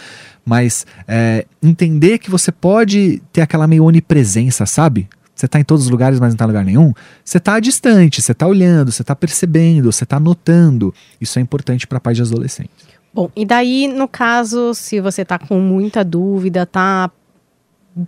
Mas 0.45 0.85
é, 1.07 1.47
entender 1.63 2.19
que 2.19 2.31
você 2.31 2.51
pode 2.51 3.23
ter 3.33 3.43
aquela 3.43 3.67
meio 3.67 3.85
onipresença, 3.85 4.67
sabe? 4.67 5.09
Você 5.35 5.47
está 5.47 5.59
em 5.59 5.65
todos 5.65 5.85
os 5.85 5.91
lugares, 5.91 6.19
mas 6.21 6.31
não 6.31 6.35
está 6.35 6.45
em 6.45 6.49
lugar 6.49 6.65
nenhum. 6.65 6.93
Você 7.25 7.39
está 7.39 7.59
distante, 7.61 8.21
você 8.21 8.33
está 8.33 8.47
olhando, 8.47 8.93
você 8.93 9.03
está 9.03 9.17
percebendo, 9.17 9.91
você 9.91 10.05
está 10.05 10.21
notando. 10.21 10.93
Isso 11.19 11.39
é 11.39 11.43
importante 11.43 11.87
para 11.87 11.99
pais 11.99 12.17
de 12.17 12.23
adolescentes. 12.23 13.00
Bom, 13.13 13.31
e 13.35 13.45
daí, 13.45 13.89
no 13.89 14.07
caso, 14.07 14.73
se 14.75 15.01
você 15.01 15.23
está 15.23 15.39
com 15.39 15.59
muita 15.59 16.05
dúvida, 16.05 16.63
está 16.63 17.11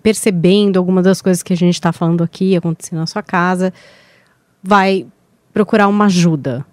percebendo 0.03 0.79
alguma 0.79 1.03
das 1.03 1.21
coisas 1.21 1.43
que 1.43 1.53
a 1.53 1.57
gente 1.57 1.75
está 1.75 1.93
falando 1.93 2.23
aqui 2.23 2.57
acontecendo 2.57 3.01
na 3.01 3.07
sua 3.07 3.23
casa, 3.23 3.73
vai 4.63 5.07
procurar 5.53 5.89
uma 5.89 6.07
ajuda. 6.07 6.65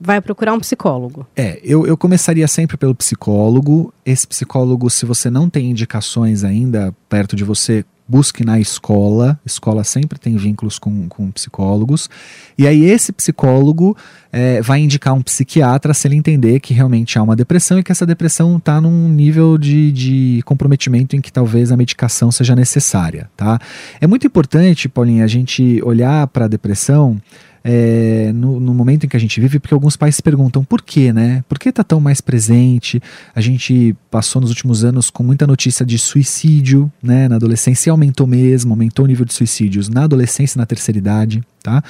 Vai 0.00 0.20
procurar 0.20 0.52
um 0.52 0.60
psicólogo. 0.60 1.26
É, 1.36 1.60
eu, 1.62 1.86
eu 1.86 1.96
começaria 1.96 2.46
sempre 2.46 2.76
pelo 2.76 2.94
psicólogo. 2.94 3.92
Esse 4.04 4.26
psicólogo, 4.26 4.90
se 4.90 5.06
você 5.06 5.30
não 5.30 5.48
tem 5.48 5.70
indicações 5.70 6.44
ainda 6.44 6.94
perto 7.08 7.34
de 7.34 7.44
você, 7.44 7.84
busque 8.06 8.44
na 8.44 8.60
escola. 8.60 9.38
Escola 9.44 9.82
sempre 9.84 10.18
tem 10.18 10.36
vínculos 10.36 10.78
com, 10.78 11.08
com 11.08 11.30
psicólogos. 11.30 12.08
E 12.56 12.66
aí, 12.66 12.84
esse 12.84 13.12
psicólogo 13.12 13.96
é, 14.32 14.60
vai 14.60 14.80
indicar 14.80 15.14
um 15.14 15.22
psiquiatra 15.22 15.94
se 15.94 16.06
ele 16.06 16.16
entender 16.16 16.60
que 16.60 16.74
realmente 16.74 17.18
há 17.18 17.22
uma 17.22 17.36
depressão 17.36 17.78
e 17.78 17.82
que 17.82 17.92
essa 17.92 18.04
depressão 18.04 18.56
está 18.56 18.80
num 18.80 19.08
nível 19.08 19.56
de, 19.56 19.90
de 19.92 20.42
comprometimento 20.44 21.16
em 21.16 21.20
que 21.20 21.32
talvez 21.32 21.72
a 21.72 21.76
medicação 21.76 22.30
seja 22.30 22.54
necessária. 22.54 23.30
Tá? 23.36 23.58
É 24.00 24.06
muito 24.06 24.26
importante, 24.26 24.88
Paulinha, 24.88 25.24
a 25.24 25.28
gente 25.28 25.80
olhar 25.82 26.26
para 26.26 26.44
a 26.44 26.48
depressão 26.48 27.20
é, 27.66 28.30
no, 28.34 28.60
no, 28.60 28.74
momento 28.74 29.06
em 29.06 29.08
que 29.08 29.16
a 29.16 29.20
gente 29.20 29.40
vive, 29.40 29.58
porque 29.58 29.72
alguns 29.72 29.96
pais 29.96 30.16
se 30.16 30.22
perguntam 30.22 30.62
por 30.62 30.82
quê, 30.82 31.14
né? 31.14 31.42
Por 31.48 31.58
que 31.58 31.70
está 31.70 31.82
tão 31.82 31.98
mais 31.98 32.20
presente? 32.20 33.02
A 33.34 33.40
gente 33.40 33.96
passou 34.10 34.42
nos 34.42 34.50
últimos 34.50 34.84
anos 34.84 35.08
com 35.08 35.22
muita 35.22 35.46
notícia 35.46 35.84
de 35.84 35.98
suicídio, 35.98 36.92
né? 37.02 37.26
Na 37.26 37.36
adolescência 37.36 37.90
aumentou 37.90 38.26
mesmo, 38.26 38.74
aumentou 38.74 39.06
o 39.06 39.08
nível 39.08 39.24
de 39.24 39.32
suicídios 39.32 39.88
na 39.88 40.04
adolescência 40.04 40.58
e 40.58 40.60
na 40.60 40.66
terceira 40.66 40.98
idade, 40.98 41.42
tá? 41.62 41.82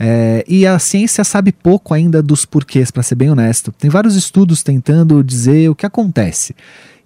É, 0.00 0.42
e 0.48 0.66
a 0.66 0.78
ciência 0.78 1.22
sabe 1.22 1.52
pouco 1.52 1.92
ainda 1.92 2.22
dos 2.22 2.46
porquês, 2.46 2.90
para 2.90 3.02
ser 3.02 3.14
bem 3.14 3.30
honesto. 3.30 3.70
Tem 3.72 3.90
vários 3.90 4.16
estudos 4.16 4.62
tentando 4.62 5.22
dizer 5.22 5.68
o 5.68 5.74
que 5.74 5.84
acontece. 5.84 6.56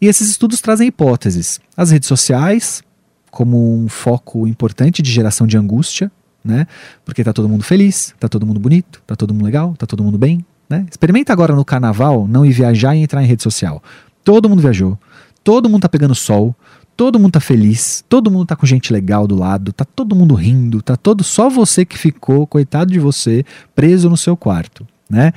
E 0.01 0.07
esses 0.07 0.31
estudos 0.31 0.61
trazem 0.61 0.87
hipóteses. 0.87 1.61
As 1.77 1.91
redes 1.91 2.07
sociais, 2.07 2.85
como 3.33 3.77
um 3.77 3.89
foco 3.89 4.47
importante 4.47 5.03
de 5.03 5.11
geração 5.11 5.45
de 5.45 5.57
angústia, 5.57 6.09
né? 6.45 6.67
Porque 7.05 7.23
tá 7.23 7.33
todo 7.33 7.49
mundo 7.49 7.63
feliz, 7.63 8.15
tá 8.19 8.29
todo 8.29 8.47
mundo 8.47 8.61
bonito, 8.61 9.03
tá 9.07 9.15
todo 9.15 9.33
mundo 9.33 9.45
legal, 9.45 9.75
tá 9.77 9.87
todo 9.87 10.03
mundo 10.03 10.19
bem, 10.19 10.45
né? 10.69 10.87
Experimenta 10.91 11.33
agora 11.33 11.55
no 11.55 11.65
carnaval 11.65 12.27
não 12.27 12.45
ir 12.45 12.53
viajar 12.53 12.95
e 12.97 13.01
entrar 13.01 13.23
em 13.23 13.27
rede 13.27 13.43
social. 13.43 13.83
Todo 14.25 14.49
mundo 14.49 14.63
viajou, 14.63 14.99
todo 15.43 15.69
mundo 15.69 15.83
tá 15.83 15.89
pegando 15.89 16.15
sol, 16.15 16.55
todo 16.97 17.19
mundo 17.19 17.33
tá 17.33 17.41
feliz, 17.41 18.05
todo 18.09 18.31
mundo 18.31 18.47
tá 18.47 18.57
com 18.57 18.67
gente 18.67 18.93
legal 18.93 19.27
do 19.27 19.35
lado, 19.35 19.73
tá 19.73 19.85
todo 19.85 20.15
mundo 20.15 20.35
rindo, 20.35 20.83
tá 20.83 20.97
todo 20.97 21.25
só 21.25 21.49
você 21.49 21.85
que 21.85 21.99
ficou, 21.99 22.47
coitado 22.47 22.93
de 22.93 22.99
você, 22.99 23.45
preso 23.75 24.09
no 24.09 24.17
seu 24.17 24.37
quarto, 24.37 24.87
né? 25.09 25.33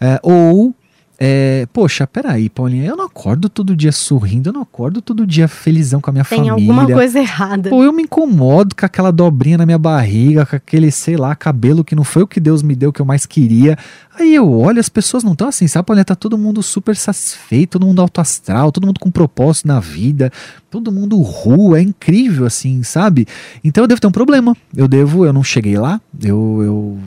É, 0.00 0.18
ou 0.22 0.74
é, 1.16 1.66
poxa, 1.72 2.06
peraí, 2.06 2.48
Paulinha, 2.48 2.86
eu 2.86 2.96
não 2.96 3.04
acordo 3.04 3.48
todo 3.48 3.76
dia 3.76 3.92
sorrindo, 3.92 4.48
eu 4.48 4.52
não 4.52 4.62
acordo 4.62 5.00
todo 5.00 5.24
dia 5.24 5.46
felizão 5.46 6.00
com 6.00 6.10
a 6.10 6.12
minha 6.12 6.24
Tem 6.24 6.38
família. 6.38 6.52
alguma 6.52 6.86
coisa 6.86 7.20
errada. 7.20 7.70
Pô, 7.70 7.84
eu 7.84 7.92
me 7.92 8.02
incomodo 8.02 8.74
com 8.74 8.84
aquela 8.84 9.12
dobrinha 9.12 9.58
na 9.58 9.64
minha 9.64 9.78
barriga, 9.78 10.44
com 10.44 10.56
aquele, 10.56 10.90
sei 10.90 11.16
lá, 11.16 11.34
cabelo 11.36 11.84
que 11.84 11.94
não 11.94 12.02
foi 12.02 12.24
o 12.24 12.26
que 12.26 12.40
Deus 12.40 12.62
me 12.62 12.74
deu 12.74 12.92
que 12.92 13.00
eu 13.00 13.06
mais 13.06 13.26
queria. 13.26 13.78
Aí 14.18 14.34
eu 14.34 14.50
olho, 14.50 14.80
as 14.80 14.88
pessoas 14.88 15.22
não 15.22 15.32
estão 15.32 15.48
assim, 15.48 15.68
sabe? 15.68 15.86
Olha, 15.90 16.04
tá 16.04 16.14
todo 16.14 16.36
mundo 16.36 16.62
super 16.62 16.96
satisfeito, 16.96 17.78
todo 17.78 17.86
mundo 17.86 18.00
alto 18.02 18.20
astral, 18.20 18.72
todo 18.72 18.86
mundo 18.86 18.98
com 18.98 19.10
propósito 19.10 19.68
na 19.68 19.78
vida, 19.80 20.32
todo 20.70 20.90
mundo 20.90 21.20
rua, 21.22 21.78
é 21.78 21.82
incrível 21.82 22.46
assim, 22.46 22.82
sabe? 22.82 23.26
Então 23.62 23.84
eu 23.84 23.88
devo 23.88 24.00
ter 24.00 24.06
um 24.06 24.12
problema. 24.12 24.56
Eu 24.76 24.88
devo, 24.88 25.24
eu 25.24 25.32
não 25.32 25.44
cheguei 25.44 25.76
lá, 25.78 26.00
eu, 26.22 26.60
eu 26.62 26.98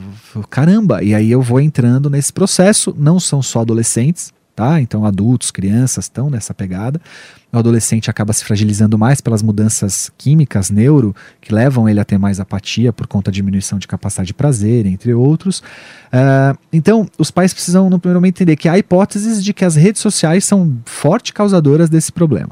caramba, 0.44 1.02
e 1.02 1.14
aí 1.14 1.30
eu 1.30 1.42
vou 1.42 1.60
entrando 1.60 2.10
nesse 2.10 2.32
processo, 2.32 2.94
não 2.98 3.18
são 3.18 3.42
só 3.42 3.60
adolescentes, 3.60 4.32
tá? 4.54 4.80
Então 4.80 5.04
adultos, 5.04 5.52
crianças 5.52 6.06
estão 6.06 6.28
nessa 6.28 6.52
pegada. 6.52 7.00
O 7.52 7.58
adolescente 7.58 8.10
acaba 8.10 8.32
se 8.32 8.44
fragilizando 8.44 8.98
mais 8.98 9.20
pelas 9.20 9.42
mudanças 9.42 10.10
químicas, 10.18 10.68
neuro, 10.68 11.14
que 11.40 11.54
levam 11.54 11.88
ele 11.88 12.00
a 12.00 12.04
ter 12.04 12.18
mais 12.18 12.40
apatia 12.40 12.92
por 12.92 13.06
conta 13.06 13.30
da 13.30 13.34
diminuição 13.34 13.78
de 13.78 13.86
capacidade 13.86 14.26
de 14.26 14.34
prazer, 14.34 14.84
entre 14.84 15.14
outros. 15.14 15.60
Uh, 15.60 16.58
então, 16.72 17.08
os 17.16 17.30
pais 17.30 17.54
precisam, 17.54 17.88
no 17.88 17.98
primeiro 17.98 18.20
momento, 18.20 18.36
entender 18.36 18.56
que 18.56 18.68
há 18.68 18.76
hipóteses 18.76 19.42
de 19.42 19.54
que 19.54 19.64
as 19.64 19.76
redes 19.76 20.02
sociais 20.02 20.44
são 20.44 20.76
forte 20.84 21.32
causadoras 21.32 21.88
desse 21.88 22.12
problema. 22.12 22.50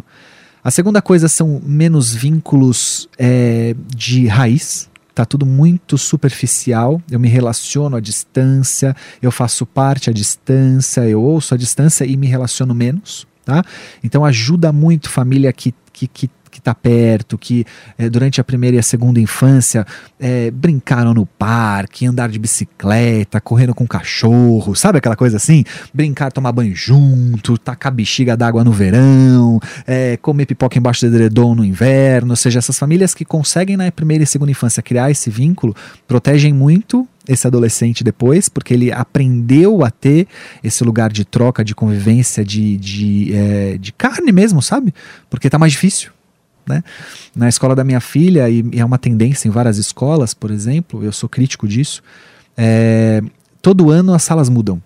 A 0.62 0.70
segunda 0.70 1.02
coisa 1.02 1.28
são 1.28 1.60
menos 1.64 2.14
vínculos 2.14 3.08
é, 3.18 3.76
de 3.94 4.26
raiz, 4.26 4.88
tá 5.16 5.24
tudo 5.24 5.46
muito 5.46 5.96
superficial. 5.96 7.00
Eu 7.10 7.18
me 7.18 7.26
relaciono 7.26 7.96
à 7.96 8.00
distância, 8.00 8.94
eu 9.22 9.32
faço 9.32 9.64
parte 9.64 10.10
à 10.10 10.12
distância, 10.12 11.08
eu 11.08 11.22
ouço 11.22 11.54
à 11.54 11.56
distância 11.56 12.04
e 12.04 12.18
me 12.18 12.26
relaciono 12.26 12.74
menos. 12.74 13.26
Tá? 13.42 13.64
Então 14.04 14.26
ajuda 14.26 14.70
muito 14.72 15.08
família 15.08 15.50
que, 15.54 15.74
que, 15.90 16.06
que 16.06 16.30
que 16.56 16.60
está 16.60 16.74
perto, 16.74 17.36
que 17.36 17.66
é, 17.98 18.08
durante 18.08 18.40
a 18.40 18.44
primeira 18.44 18.76
e 18.76 18.78
a 18.78 18.82
segunda 18.82 19.20
infância 19.20 19.86
é, 20.18 20.50
brincaram 20.50 21.12
no 21.12 21.26
parque, 21.26 22.06
andar 22.06 22.30
de 22.30 22.38
bicicleta, 22.38 23.40
correndo 23.40 23.74
com 23.74 23.86
cachorro, 23.86 24.74
sabe 24.74 24.98
aquela 24.98 25.16
coisa 25.16 25.36
assim? 25.36 25.64
Brincar, 25.92 26.32
tomar 26.32 26.52
banho 26.52 26.74
junto, 26.74 27.58
tacar 27.58 27.92
bexiga 27.92 28.36
d'água 28.36 28.64
no 28.64 28.72
verão, 28.72 29.60
é, 29.86 30.16
comer 30.16 30.46
pipoca 30.46 30.78
embaixo 30.78 31.02
do 31.02 31.14
edredom 31.14 31.54
no 31.54 31.64
inverno, 31.64 32.30
ou 32.30 32.36
seja, 32.36 32.58
essas 32.58 32.78
famílias 32.78 33.12
que 33.12 33.24
conseguem 33.24 33.76
na 33.76 33.92
primeira 33.92 34.24
e 34.24 34.26
segunda 34.26 34.50
infância 34.50 34.82
criar 34.82 35.10
esse 35.10 35.28
vínculo, 35.28 35.76
protegem 36.08 36.54
muito 36.54 37.06
esse 37.28 37.46
adolescente 37.46 38.02
depois, 38.02 38.48
porque 38.48 38.72
ele 38.72 38.92
aprendeu 38.92 39.84
a 39.84 39.90
ter 39.90 40.26
esse 40.62 40.82
lugar 40.84 41.12
de 41.12 41.24
troca, 41.24 41.64
de 41.64 41.74
convivência, 41.74 42.44
de, 42.44 42.76
de, 42.76 43.34
é, 43.34 43.78
de 43.78 43.92
carne 43.92 44.32
mesmo, 44.32 44.62
sabe? 44.62 44.94
Porque 45.28 45.50
tá 45.50 45.58
mais 45.58 45.72
difícil. 45.72 46.15
Né? 46.66 46.82
Na 47.34 47.48
escola 47.48 47.74
da 47.74 47.84
minha 47.84 48.00
filha, 48.00 48.48
e, 48.50 48.64
e 48.72 48.80
é 48.80 48.84
uma 48.84 48.98
tendência 48.98 49.48
em 49.48 49.50
várias 49.50 49.78
escolas, 49.78 50.34
por 50.34 50.50
exemplo, 50.50 51.04
eu 51.04 51.12
sou 51.12 51.28
crítico 51.28 51.68
disso, 51.68 52.02
é, 52.56 53.22
todo 53.62 53.90
ano 53.90 54.12
as 54.12 54.22
salas 54.22 54.48
mudam. 54.48 54.82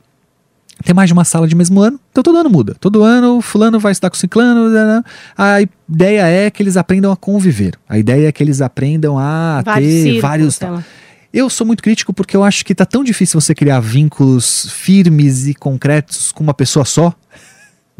Tem 0.84 0.94
mais 0.94 1.08
de 1.08 1.12
uma 1.12 1.24
sala 1.24 1.46
de 1.46 1.54
mesmo 1.54 1.80
ano, 1.80 2.00
então 2.10 2.22
todo 2.22 2.38
ano 2.38 2.48
muda. 2.48 2.74
Todo 2.80 3.02
ano 3.02 3.42
fulano 3.42 3.78
vai 3.78 3.92
estudar 3.92 4.08
com 4.08 4.16
ciclano. 4.16 4.70
Né, 4.70 4.84
né. 4.84 5.02
A 5.36 5.60
ideia 5.60 6.26
é 6.26 6.50
que 6.50 6.62
eles 6.62 6.76
aprendam 6.76 7.12
a 7.12 7.16
conviver. 7.16 7.74
A 7.86 7.98
ideia 7.98 8.28
é 8.28 8.32
que 8.32 8.42
eles 8.42 8.62
aprendam 8.62 9.18
a 9.18 9.62
vários 9.62 9.90
ter 9.92 10.02
círculos, 10.02 10.58
vários. 10.58 10.84
Eu 11.32 11.50
sou 11.50 11.66
muito 11.66 11.82
crítico 11.82 12.12
porque 12.12 12.36
eu 12.36 12.42
acho 12.42 12.64
que 12.64 12.74
tá 12.74 12.86
tão 12.86 13.04
difícil 13.04 13.38
você 13.40 13.54
criar 13.54 13.78
vínculos 13.80 14.68
firmes 14.70 15.46
e 15.46 15.54
concretos 15.54 16.32
com 16.32 16.42
uma 16.42 16.54
pessoa 16.54 16.84
só 16.84 17.14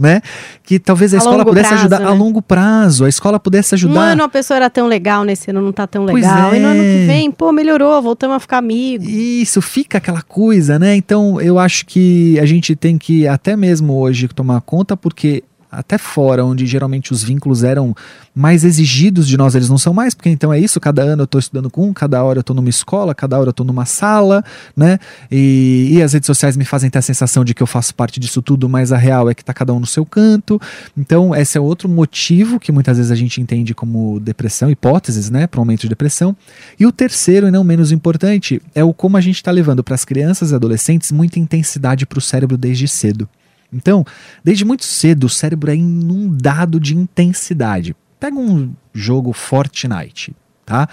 né? 0.01 0.23
Que 0.65 0.79
talvez 0.79 1.13
a, 1.13 1.17
a 1.17 1.19
escola 1.19 1.45
pudesse 1.45 1.69
prazo, 1.69 1.81
ajudar 1.83 2.01
né? 2.01 2.07
a 2.07 2.13
longo 2.13 2.41
prazo, 2.41 3.05
a 3.05 3.09
escola 3.09 3.39
pudesse 3.39 3.75
ajudar. 3.75 3.95
Um 3.95 4.01
ano 4.01 4.23
a 4.25 4.29
pessoa 4.29 4.57
era 4.57 4.71
tão 4.71 4.87
legal, 4.87 5.25
nesse 5.25 5.51
ano 5.51 5.61
não 5.61 5.73
tá 5.73 5.87
tão 5.87 6.05
legal. 6.05 6.53
É. 6.53 6.57
E 6.57 6.61
no 6.61 6.69
ano 6.69 6.83
que 6.83 7.07
vem, 7.07 7.31
pô, 7.31 7.53
melhorou, 7.53 8.01
voltamos 8.01 8.37
a 8.37 8.41
ficar 8.41 8.59
amigos. 8.59 9.07
Isso, 9.07 9.61
fica 9.61 9.99
aquela 9.99 10.23
coisa, 10.23 10.79
né? 10.79 10.97
Então 10.97 11.41
eu 11.41 11.59
acho 11.59 11.85
que 11.87 12.39
a 12.41 12.47
gente 12.47 12.75
tem 12.75 12.97
que 12.97 13.29
até 13.29 13.57
mesmo 13.57 13.99
hoje 13.99 14.27
tomar 14.29 14.61
conta, 14.63 14.97
porque 14.97 15.45
até 15.71 15.99
fora, 15.99 16.45
onde 16.45 16.67
geralmente 16.67 17.13
os 17.13 17.23
vínculos 17.23 17.63
eram 17.63 17.95
mais 18.35 18.65
exigidos 18.65 19.27
de 19.27 19.37
nós, 19.37 19.55
eles 19.55 19.69
não 19.69 19.79
são 19.79 19.93
mais, 19.93 20.15
porque 20.15 20.29
então 20.29 20.53
é 20.53 20.59
isso, 20.59 20.81
cada 20.81 21.03
ano 21.03 21.23
eu 21.23 21.25
estou 21.25 21.39
estudando 21.39 21.69
com 21.69 21.89
um, 21.89 21.93
cada 21.93 22.23
hora 22.23 22.39
eu 22.39 22.41
estou 22.41 22.55
numa 22.55 22.69
escola, 22.69 23.15
cada 23.15 23.39
hora 23.39 23.49
eu 23.49 23.51
estou 23.51 23.67
numa 23.67 23.85
sala, 23.85 24.45
né? 24.77 24.99
E, 25.31 25.91
e, 25.93 26.03
as 26.03 26.13
redes 26.13 26.27
sociais 26.27 26.57
me 26.57 26.65
fazem 26.65 26.89
ter 26.89 26.99
a 26.99 27.03
sensação 27.03 27.45
de 27.45 27.55
que 27.55 27.63
eu 27.63 27.67
faço 27.67 27.95
parte 27.95 28.19
disso 28.19 28.41
tudo, 28.41 28.69
mas 28.69 28.93
a 28.93 28.97
real 28.97 29.29
é 29.29 29.35
que 29.35 29.43
está 29.43 29.53
cada 29.53 29.73
um 29.73 29.81
no 29.81 29.87
seu 29.87 30.07
canto. 30.07 30.61
Então, 30.97 31.35
esse 31.35 31.59
é 31.59 31.61
outro 31.61 31.89
motivo 31.89 32.59
que 32.59 32.73
muitas 32.73 32.97
vezes 32.97 33.13
a 33.13 33.17
gente 33.17 33.41
entende 33.41 33.75
como 33.75 34.19
depressão, 34.21 34.71
hipóteses, 34.71 35.31
né, 35.31 35.47
para 35.47 35.61
um 35.61 35.63
aumento 35.63 35.83
de 35.83 35.89
depressão. 35.89 36.37
E 36.79 36.87
o 36.87 36.93
terceiro, 36.93 37.49
e 37.49 37.51
não 37.51 37.65
menos 37.65 37.93
importante, 37.93 38.63
é 38.75 38.83
o 38.83 38.93
como 38.93 39.17
a 39.17 39.21
gente 39.21 39.37
está 39.37 39.51
levando 39.51 39.83
para 39.83 39.95
as 39.95 40.05
crianças 40.05 40.51
e 40.51 40.55
adolescentes 40.55 41.13
muita 41.13 41.39
intensidade 41.39 42.07
para 42.07 42.19
o 42.19 42.23
cérebro 42.23 42.57
desde 42.57 42.87
cedo. 42.89 43.29
Então, 43.73 44.05
desde 44.43 44.65
muito 44.65 44.85
cedo, 44.85 45.25
o 45.25 45.29
cérebro 45.31 45.71
é 45.71 45.77
inundado 45.77 46.81
de 46.81 46.97
intensidade. 46.97 47.95
Pega 48.19 48.37
um 48.37 48.73
jogo 48.93 49.33
Fortnite, 49.33 50.35
tá? 50.67 50.89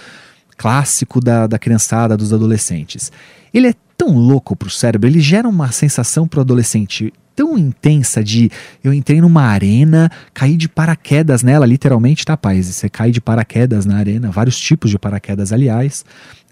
Clássico 0.57 1.19
da, 1.19 1.47
da 1.47 1.59
criançada, 1.59 2.15
dos 2.15 2.33
adolescentes. 2.33 3.11
Ele 3.53 3.67
é 3.67 3.73
tão 3.97 4.15
louco 4.15 4.55
para 4.55 4.67
o 4.67 4.71
cérebro, 4.71 5.09
ele 5.09 5.19
gera 5.19 5.47
uma 5.47 5.71
sensação 5.71 6.27
para 6.27 6.37
o 6.37 6.41
adolescente 6.41 7.11
tão 7.37 7.55
intensa 7.55 8.23
de 8.23 8.49
eu 8.83 8.91
entrei 8.91 9.21
numa 9.21 9.43
arena, 9.43 10.09
caí 10.33 10.57
de 10.57 10.67
paraquedas 10.67 11.43
nela, 11.43 11.67
literalmente, 11.67 12.25
tá, 12.25 12.35
paz? 12.35 12.65
Você 12.65 12.89
cai 12.89 13.11
de 13.11 13.21
paraquedas 13.21 13.85
na 13.85 13.95
arena, 13.95 14.31
vários 14.31 14.59
tipos 14.59 14.89
de 14.89 14.97
paraquedas, 14.97 15.53
aliás. 15.53 16.03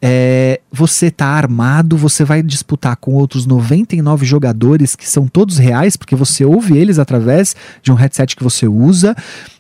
É, 0.02 0.60
você 0.72 1.10
tá 1.10 1.28
armado, 1.28 1.98
você 1.98 2.24
vai 2.24 2.44
disputar 2.44 2.96
com 2.98 3.14
outros 3.14 3.46
99 3.46 4.26
jogadores 4.26 4.96
que 4.96 5.10
são 5.10 5.28
todos 5.28 5.58
reais, 5.58 5.96
porque 5.96 6.16
você 6.16 6.44
ouve 6.46 6.78
eles 6.78 7.00
através 7.00 7.56
de 7.82 7.92
um 7.92 7.96
headset 7.96 8.36
que 8.36 8.44
você 8.44 8.68
usa, 8.68 9.16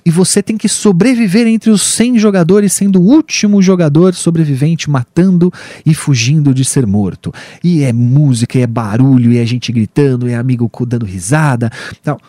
e 0.05 0.11
você 0.11 0.43
tem 0.43 0.57
que 0.57 0.69
sobreviver 0.69 1.47
entre 1.47 1.71
os 1.71 1.81
100 1.81 2.19
jogadores, 2.19 2.73
sendo 2.73 3.01
o 3.01 3.05
último 3.05 3.61
jogador 3.61 4.13
sobrevivente, 4.13 4.89
matando 4.89 5.51
e 5.85 5.95
fugindo 5.95 6.53
de 6.53 6.63
ser 6.63 6.85
morto. 6.85 7.33
E 7.63 7.83
é 7.83 7.91
música, 7.91 8.59
e 8.59 8.61
é 8.61 8.67
barulho, 8.67 9.31
e 9.31 9.37
é 9.39 9.45
gente 9.45 9.71
gritando, 9.71 10.29
e 10.29 10.33
é 10.33 10.35
amigo 10.35 10.69
dando 10.85 11.05
risada. 11.05 11.71
Então, 11.99 12.19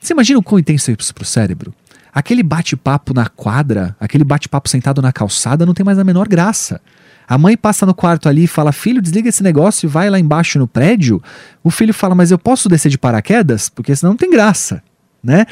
você 0.00 0.12
imagina 0.12 0.38
o 0.38 0.42
quão 0.42 0.58
intenso 0.58 0.90
é 0.90 0.96
isso 0.98 1.14
pro 1.14 1.24
cérebro? 1.24 1.74
Aquele 2.14 2.42
bate-papo 2.42 3.12
na 3.12 3.26
quadra, 3.28 3.94
aquele 4.00 4.24
bate-papo 4.24 4.70
sentado 4.70 5.02
na 5.02 5.12
calçada 5.12 5.66
não 5.66 5.74
tem 5.74 5.84
mais 5.84 5.98
a 5.98 6.04
menor 6.04 6.26
graça. 6.26 6.80
A 7.28 7.36
mãe 7.36 7.56
passa 7.56 7.84
no 7.84 7.94
quarto 7.94 8.28
ali 8.28 8.44
e 8.44 8.48
fala: 8.48 8.72
Filho, 8.72 9.02
desliga 9.02 9.28
esse 9.28 9.42
negócio 9.42 9.86
e 9.86 9.88
vai 9.88 10.08
lá 10.08 10.18
embaixo 10.18 10.58
no 10.58 10.68
prédio. 10.68 11.22
O 11.62 11.70
filho 11.70 11.92
fala: 11.92 12.14
Mas 12.14 12.30
eu 12.30 12.38
posso 12.38 12.68
descer 12.68 12.90
de 12.90 12.98
paraquedas? 12.98 13.68
Porque 13.68 13.94
senão 13.94 14.12
não 14.12 14.16
tem 14.16 14.30
graça, 14.30 14.82
né? 15.22 15.46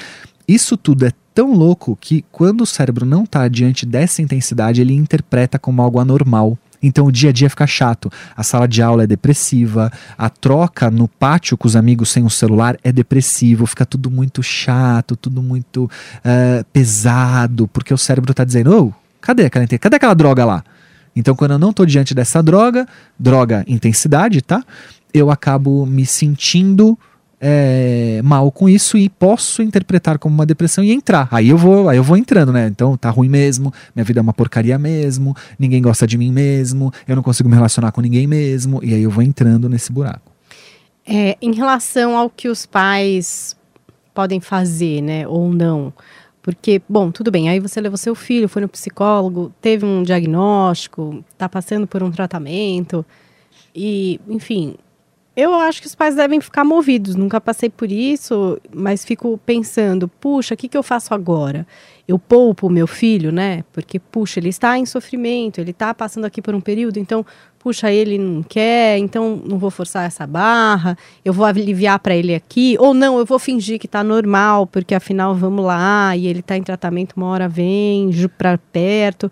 Isso 0.46 0.76
tudo 0.76 1.06
é 1.06 1.12
tão 1.34 1.52
louco 1.52 1.98
que 2.00 2.24
quando 2.30 2.60
o 2.60 2.66
cérebro 2.66 3.04
não 3.04 3.24
está 3.24 3.48
diante 3.48 3.84
dessa 3.84 4.22
intensidade, 4.22 4.80
ele 4.80 4.94
interpreta 4.94 5.58
como 5.58 5.82
algo 5.82 5.98
anormal. 5.98 6.56
Então 6.86 7.06
o 7.06 7.12
dia 7.12 7.30
a 7.30 7.32
dia 7.32 7.48
fica 7.48 7.66
chato. 7.66 8.12
A 8.36 8.42
sala 8.42 8.68
de 8.68 8.82
aula 8.82 9.04
é 9.04 9.06
depressiva, 9.06 9.90
a 10.18 10.28
troca 10.28 10.90
no 10.90 11.08
pátio 11.08 11.56
com 11.56 11.66
os 11.66 11.74
amigos 11.74 12.10
sem 12.10 12.24
o 12.24 12.30
celular 12.30 12.76
é 12.84 12.92
depressivo, 12.92 13.66
fica 13.66 13.86
tudo 13.86 14.10
muito 14.10 14.42
chato, 14.42 15.16
tudo 15.16 15.42
muito 15.42 15.84
uh, 15.84 16.64
pesado, 16.72 17.66
porque 17.68 17.92
o 17.92 17.98
cérebro 17.98 18.32
está 18.32 18.44
dizendo: 18.44 18.88
oh, 18.88 18.92
cadê 19.20 19.48
cadê 19.48 19.96
aquela 19.96 20.14
droga 20.14 20.44
lá? 20.44 20.62
Então, 21.14 21.34
quando 21.34 21.52
eu 21.52 21.58
não 21.58 21.70
estou 21.70 21.86
diante 21.86 22.14
dessa 22.14 22.42
droga, 22.42 22.86
droga 23.18 23.64
intensidade, 23.66 24.42
tá? 24.42 24.64
Eu 25.12 25.30
acabo 25.30 25.86
me 25.86 26.04
sentindo 26.04 26.98
é, 27.46 28.22
mal 28.24 28.50
com 28.50 28.68
isso 28.70 28.96
e 28.96 29.08
posso 29.08 29.62
interpretar 29.62 30.18
como 30.18 30.34
uma 30.34 30.46
depressão 30.46 30.82
e 30.82 30.90
entrar. 30.90 31.28
Aí 31.30 31.50
eu 31.50 31.58
vou, 31.58 31.90
aí 31.90 31.98
eu 31.98 32.02
vou 32.02 32.16
entrando, 32.16 32.50
né? 32.50 32.66
Então 32.68 32.96
tá 32.96 33.10
ruim 33.10 33.28
mesmo, 33.28 33.70
minha 33.94 34.02
vida 34.02 34.18
é 34.18 34.22
uma 34.22 34.32
porcaria 34.32 34.78
mesmo, 34.78 35.36
ninguém 35.58 35.82
gosta 35.82 36.06
de 36.06 36.16
mim 36.16 36.32
mesmo, 36.32 36.90
eu 37.06 37.14
não 37.14 37.22
consigo 37.22 37.48
me 37.48 37.54
relacionar 37.54 37.92
com 37.92 38.00
ninguém 38.00 38.26
mesmo, 38.26 38.80
e 38.82 38.94
aí 38.94 39.02
eu 39.02 39.10
vou 39.10 39.22
entrando 39.22 39.68
nesse 39.68 39.92
buraco. 39.92 40.32
É, 41.06 41.36
em 41.42 41.52
relação 41.52 42.16
ao 42.16 42.30
que 42.30 42.48
os 42.48 42.64
pais 42.64 43.54
podem 44.14 44.40
fazer, 44.40 45.02
né, 45.02 45.28
ou 45.28 45.52
não, 45.52 45.92
porque, 46.44 46.82
bom, 46.86 47.10
tudo 47.10 47.30
bem, 47.30 47.48
aí 47.48 47.58
você 47.58 47.80
levou 47.80 47.96
seu 47.96 48.14
filho, 48.14 48.50
foi 48.50 48.60
no 48.60 48.68
psicólogo, 48.68 49.50
teve 49.62 49.86
um 49.86 50.02
diagnóstico, 50.02 51.24
está 51.32 51.48
passando 51.48 51.86
por 51.86 52.02
um 52.02 52.10
tratamento, 52.10 53.04
e, 53.74 54.20
enfim, 54.28 54.76
Eu 55.36 55.52
acho 55.54 55.80
que 55.80 55.88
os 55.88 55.96
pais 55.96 56.14
devem 56.14 56.40
ficar 56.40 56.62
movidos. 56.64 57.16
Nunca 57.16 57.40
passei 57.40 57.68
por 57.68 57.90
isso, 57.90 58.60
mas 58.72 59.04
fico 59.04 59.36
pensando: 59.44 60.06
puxa, 60.06 60.54
o 60.54 60.56
que, 60.56 60.68
que 60.68 60.76
eu 60.76 60.82
faço 60.82 61.12
agora? 61.12 61.66
Eu 62.06 62.18
poupo 62.18 62.68
o 62.68 62.70
meu 62.70 62.86
filho, 62.86 63.32
né? 63.32 63.64
Porque, 63.72 63.98
puxa, 63.98 64.38
ele 64.38 64.50
está 64.50 64.78
em 64.78 64.86
sofrimento, 64.86 65.60
ele 65.60 65.72
está 65.72 65.92
passando 65.92 66.24
aqui 66.24 66.40
por 66.40 66.54
um 66.54 66.60
período, 66.60 66.98
então, 66.98 67.26
puxa, 67.64 67.90
ele 67.90 68.18
não 68.18 68.42
quer, 68.42 68.98
então 68.98 69.42
não 69.42 69.58
vou 69.58 69.70
forçar 69.70 70.04
essa 70.04 70.26
barra, 70.26 70.98
eu 71.24 71.32
vou 71.32 71.46
aliviar 71.46 71.98
para 71.98 72.14
ele 72.14 72.34
aqui, 72.34 72.76
ou 72.78 72.92
não, 72.92 73.18
eu 73.18 73.24
vou 73.24 73.38
fingir 73.38 73.78
que 73.78 73.86
está 73.86 74.04
normal, 74.04 74.66
porque 74.66 74.94
afinal 74.94 75.34
vamos 75.34 75.64
lá, 75.64 76.14
e 76.14 76.26
ele 76.26 76.40
está 76.40 76.58
em 76.58 76.62
tratamento, 76.62 77.14
uma 77.16 77.28
hora 77.28 77.48
vem 77.48 78.10
para 78.36 78.58
perto. 78.58 79.28
O 79.28 79.30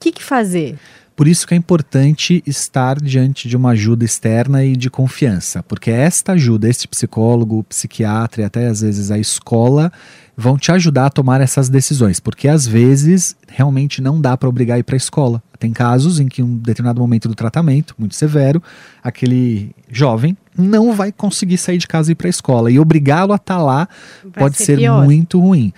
que, 0.00 0.10
que 0.10 0.24
fazer? 0.24 0.76
Por 1.14 1.28
isso 1.28 1.46
que 1.46 1.54
é 1.54 1.56
importante 1.56 2.42
estar 2.44 3.00
diante 3.00 3.46
de 3.46 3.56
uma 3.56 3.70
ajuda 3.70 4.04
externa 4.04 4.64
e 4.64 4.74
de 4.74 4.90
confiança, 4.90 5.62
porque 5.62 5.90
esta 5.90 6.32
ajuda, 6.32 6.68
este 6.68 6.88
psicólogo, 6.88 7.62
psiquiatra 7.62 8.42
e 8.42 8.44
até 8.44 8.66
às 8.66 8.80
vezes 8.80 9.12
a 9.12 9.18
escola 9.18 9.92
vão 10.40 10.56
te 10.56 10.72
ajudar 10.72 11.06
a 11.06 11.10
tomar 11.10 11.40
essas 11.40 11.68
decisões, 11.68 12.18
porque 12.18 12.48
às 12.48 12.66
vezes 12.66 13.36
realmente 13.46 14.00
não 14.00 14.18
dá 14.20 14.36
para 14.36 14.48
obrigar 14.48 14.76
a 14.76 14.78
ir 14.78 14.82
para 14.82 14.96
a 14.96 14.98
escola. 14.98 15.42
Tem 15.58 15.70
casos 15.70 16.18
em 16.18 16.26
que 16.26 16.42
um 16.42 16.56
determinado 16.56 16.98
momento 16.98 17.28
do 17.28 17.34
tratamento, 17.34 17.94
muito 17.98 18.14
severo, 18.14 18.62
aquele 19.04 19.74
jovem 19.90 20.34
não 20.56 20.94
vai 20.94 21.12
conseguir 21.12 21.58
sair 21.58 21.76
de 21.76 21.86
casa 21.86 22.10
e 22.10 22.12
ir 22.12 22.14
para 22.14 22.26
a 22.26 22.30
escola 22.30 22.70
e 22.70 22.80
obrigá-lo 22.80 23.32
a 23.32 23.36
estar 23.36 23.56
tá 23.56 23.62
lá 23.62 23.88
vai 24.24 24.44
pode 24.44 24.56
ser, 24.56 24.78
ser 24.78 24.90
muito 24.90 25.38
ruim. 25.38 25.74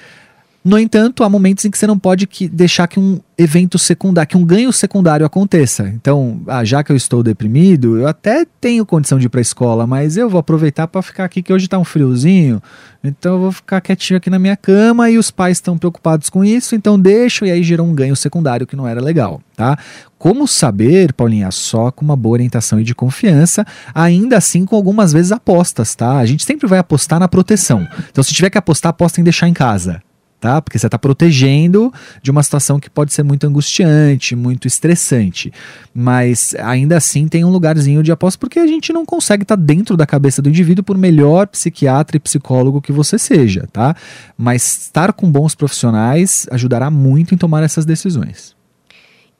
No 0.64 0.78
entanto, 0.78 1.24
há 1.24 1.28
momentos 1.28 1.64
em 1.64 1.70
que 1.70 1.76
você 1.76 1.88
não 1.88 1.98
pode 1.98 2.24
que 2.24 2.48
deixar 2.48 2.86
que 2.86 3.00
um 3.00 3.18
evento 3.36 3.80
secundário, 3.80 4.28
que 4.28 4.36
um 4.36 4.44
ganho 4.44 4.72
secundário 4.72 5.26
aconteça. 5.26 5.88
Então, 5.88 6.40
ah, 6.46 6.64
já 6.64 6.84
que 6.84 6.92
eu 6.92 6.96
estou 6.96 7.20
deprimido, 7.20 7.98
eu 7.98 8.06
até 8.06 8.46
tenho 8.60 8.86
condição 8.86 9.18
de 9.18 9.26
ir 9.26 9.28
para 9.28 9.40
a 9.40 9.42
escola, 9.42 9.88
mas 9.88 10.16
eu 10.16 10.30
vou 10.30 10.38
aproveitar 10.38 10.86
para 10.86 11.02
ficar 11.02 11.24
aqui 11.24 11.42
que 11.42 11.52
hoje 11.52 11.64
está 11.64 11.78
um 11.78 11.84
friozinho. 11.84 12.62
Então 13.02 13.34
eu 13.34 13.40
vou 13.40 13.50
ficar 13.50 13.80
quietinho 13.80 14.18
aqui 14.18 14.30
na 14.30 14.38
minha 14.38 14.56
cama 14.56 15.10
e 15.10 15.18
os 15.18 15.32
pais 15.32 15.56
estão 15.56 15.76
preocupados 15.76 16.30
com 16.30 16.44
isso, 16.44 16.76
então 16.76 16.96
deixo 16.96 17.44
e 17.44 17.50
aí 17.50 17.64
gerou 17.64 17.84
um 17.84 17.92
ganho 17.92 18.14
secundário 18.14 18.64
que 18.64 18.76
não 18.76 18.86
era 18.86 19.00
legal, 19.00 19.40
tá? 19.56 19.76
Como 20.16 20.46
saber, 20.46 21.12
Paulinha, 21.12 21.50
só 21.50 21.90
com 21.90 22.04
uma 22.04 22.14
boa 22.14 22.34
orientação 22.34 22.78
e 22.78 22.84
de 22.84 22.94
confiança, 22.94 23.66
ainda 23.92 24.36
assim 24.36 24.64
com 24.64 24.76
algumas 24.76 25.12
vezes 25.12 25.32
apostas, 25.32 25.96
tá? 25.96 26.18
A 26.18 26.26
gente 26.26 26.44
sempre 26.44 26.68
vai 26.68 26.78
apostar 26.78 27.18
na 27.18 27.26
proteção. 27.26 27.88
Então 28.08 28.22
se 28.22 28.32
tiver 28.32 28.50
que 28.50 28.58
apostar, 28.58 28.90
aposta 28.90 29.20
em 29.20 29.24
deixar 29.24 29.48
em 29.48 29.52
casa 29.52 30.00
tá? 30.42 30.60
Porque 30.60 30.76
você 30.76 30.86
está 30.86 30.98
protegendo 30.98 31.92
de 32.20 32.32
uma 32.32 32.42
situação 32.42 32.80
que 32.80 32.90
pode 32.90 33.14
ser 33.14 33.22
muito 33.22 33.46
angustiante, 33.46 34.34
muito 34.34 34.66
estressante. 34.66 35.52
Mas 35.94 36.52
ainda 36.58 36.96
assim 36.96 37.28
tem 37.28 37.44
um 37.44 37.48
lugarzinho 37.48 38.02
de 38.02 38.10
aposta 38.10 38.40
porque 38.40 38.58
a 38.58 38.66
gente 38.66 38.92
não 38.92 39.06
consegue 39.06 39.44
estar 39.44 39.56
tá 39.56 39.62
dentro 39.62 39.96
da 39.96 40.04
cabeça 40.04 40.42
do 40.42 40.48
indivíduo 40.48 40.82
por 40.82 40.98
melhor 40.98 41.46
psiquiatra 41.46 42.16
e 42.16 42.20
psicólogo 42.20 42.82
que 42.82 42.90
você 42.90 43.20
seja, 43.20 43.68
tá? 43.72 43.94
Mas 44.36 44.64
estar 44.64 45.12
com 45.12 45.30
bons 45.30 45.54
profissionais 45.54 46.48
ajudará 46.50 46.90
muito 46.90 47.32
em 47.32 47.38
tomar 47.38 47.62
essas 47.62 47.86
decisões 47.86 48.56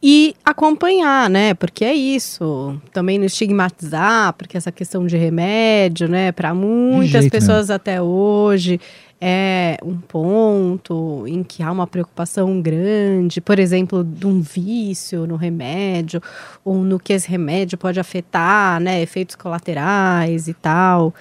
e 0.04 0.34
acompanhar, 0.44 1.30
né? 1.30 1.54
Porque 1.54 1.84
é 1.84 1.94
isso. 1.94 2.76
Também 2.92 3.18
não 3.18 3.24
estigmatizar, 3.24 4.32
porque 4.32 4.56
essa 4.56 4.72
questão 4.72 5.06
de 5.06 5.16
remédio, 5.16 6.08
né, 6.08 6.32
para 6.32 6.52
muitas 6.52 7.22
jeito, 7.22 7.32
pessoas 7.32 7.68
né? 7.68 7.76
até 7.76 8.02
hoje 8.02 8.80
é 9.24 9.78
um 9.84 9.98
ponto 9.98 11.24
em 11.28 11.44
que 11.44 11.62
há 11.62 11.70
uma 11.70 11.86
preocupação 11.86 12.60
grande, 12.60 13.40
por 13.40 13.56
exemplo, 13.60 14.02
de 14.02 14.26
um 14.26 14.40
vício 14.40 15.28
no 15.28 15.36
remédio, 15.36 16.20
ou 16.64 16.78
no 16.78 16.98
que 16.98 17.12
esse 17.12 17.30
remédio 17.30 17.78
pode 17.78 18.00
afetar, 18.00 18.80
né, 18.80 19.00
efeitos 19.00 19.36
colaterais 19.36 20.48
e 20.48 20.54
tal. 20.54 21.14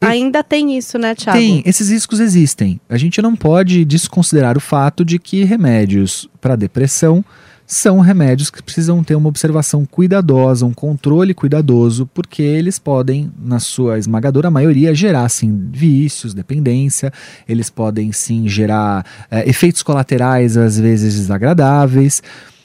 E 0.00 0.06
Ainda 0.06 0.42
tem 0.42 0.78
isso, 0.78 0.98
né, 0.98 1.14
Thiago? 1.14 1.38
Tem, 1.38 1.62
esses 1.66 1.90
riscos 1.90 2.20
existem. 2.20 2.80
A 2.88 2.96
gente 2.96 3.20
não 3.20 3.36
pode 3.36 3.84
desconsiderar 3.84 4.56
o 4.56 4.60
fato 4.60 5.04
de 5.04 5.18
que 5.18 5.44
remédios 5.44 6.30
para 6.40 6.56
depressão 6.56 7.22
são 7.66 8.00
remédios 8.00 8.48
que 8.48 8.62
precisam 8.62 9.02
ter 9.02 9.16
uma 9.16 9.28
observação 9.28 9.84
cuidadosa, 9.84 10.64
um 10.64 10.72
controle 10.72 11.34
cuidadoso, 11.34 12.08
porque 12.14 12.42
eles 12.42 12.78
podem, 12.78 13.32
na 13.38 13.58
sua 13.58 13.98
esmagadora 13.98 14.50
maioria, 14.50 14.94
gerar 14.94 15.28
sim 15.28 15.68
vícios, 15.72 16.32
dependência, 16.32 17.12
eles 17.48 17.68
podem 17.68 18.12
sim 18.12 18.48
gerar 18.48 19.04
é, 19.30 19.48
efeitos 19.48 19.82
colaterais, 19.82 20.56
às 20.56 20.78
vezes 20.78 21.14
desagradáveis. 21.14 22.22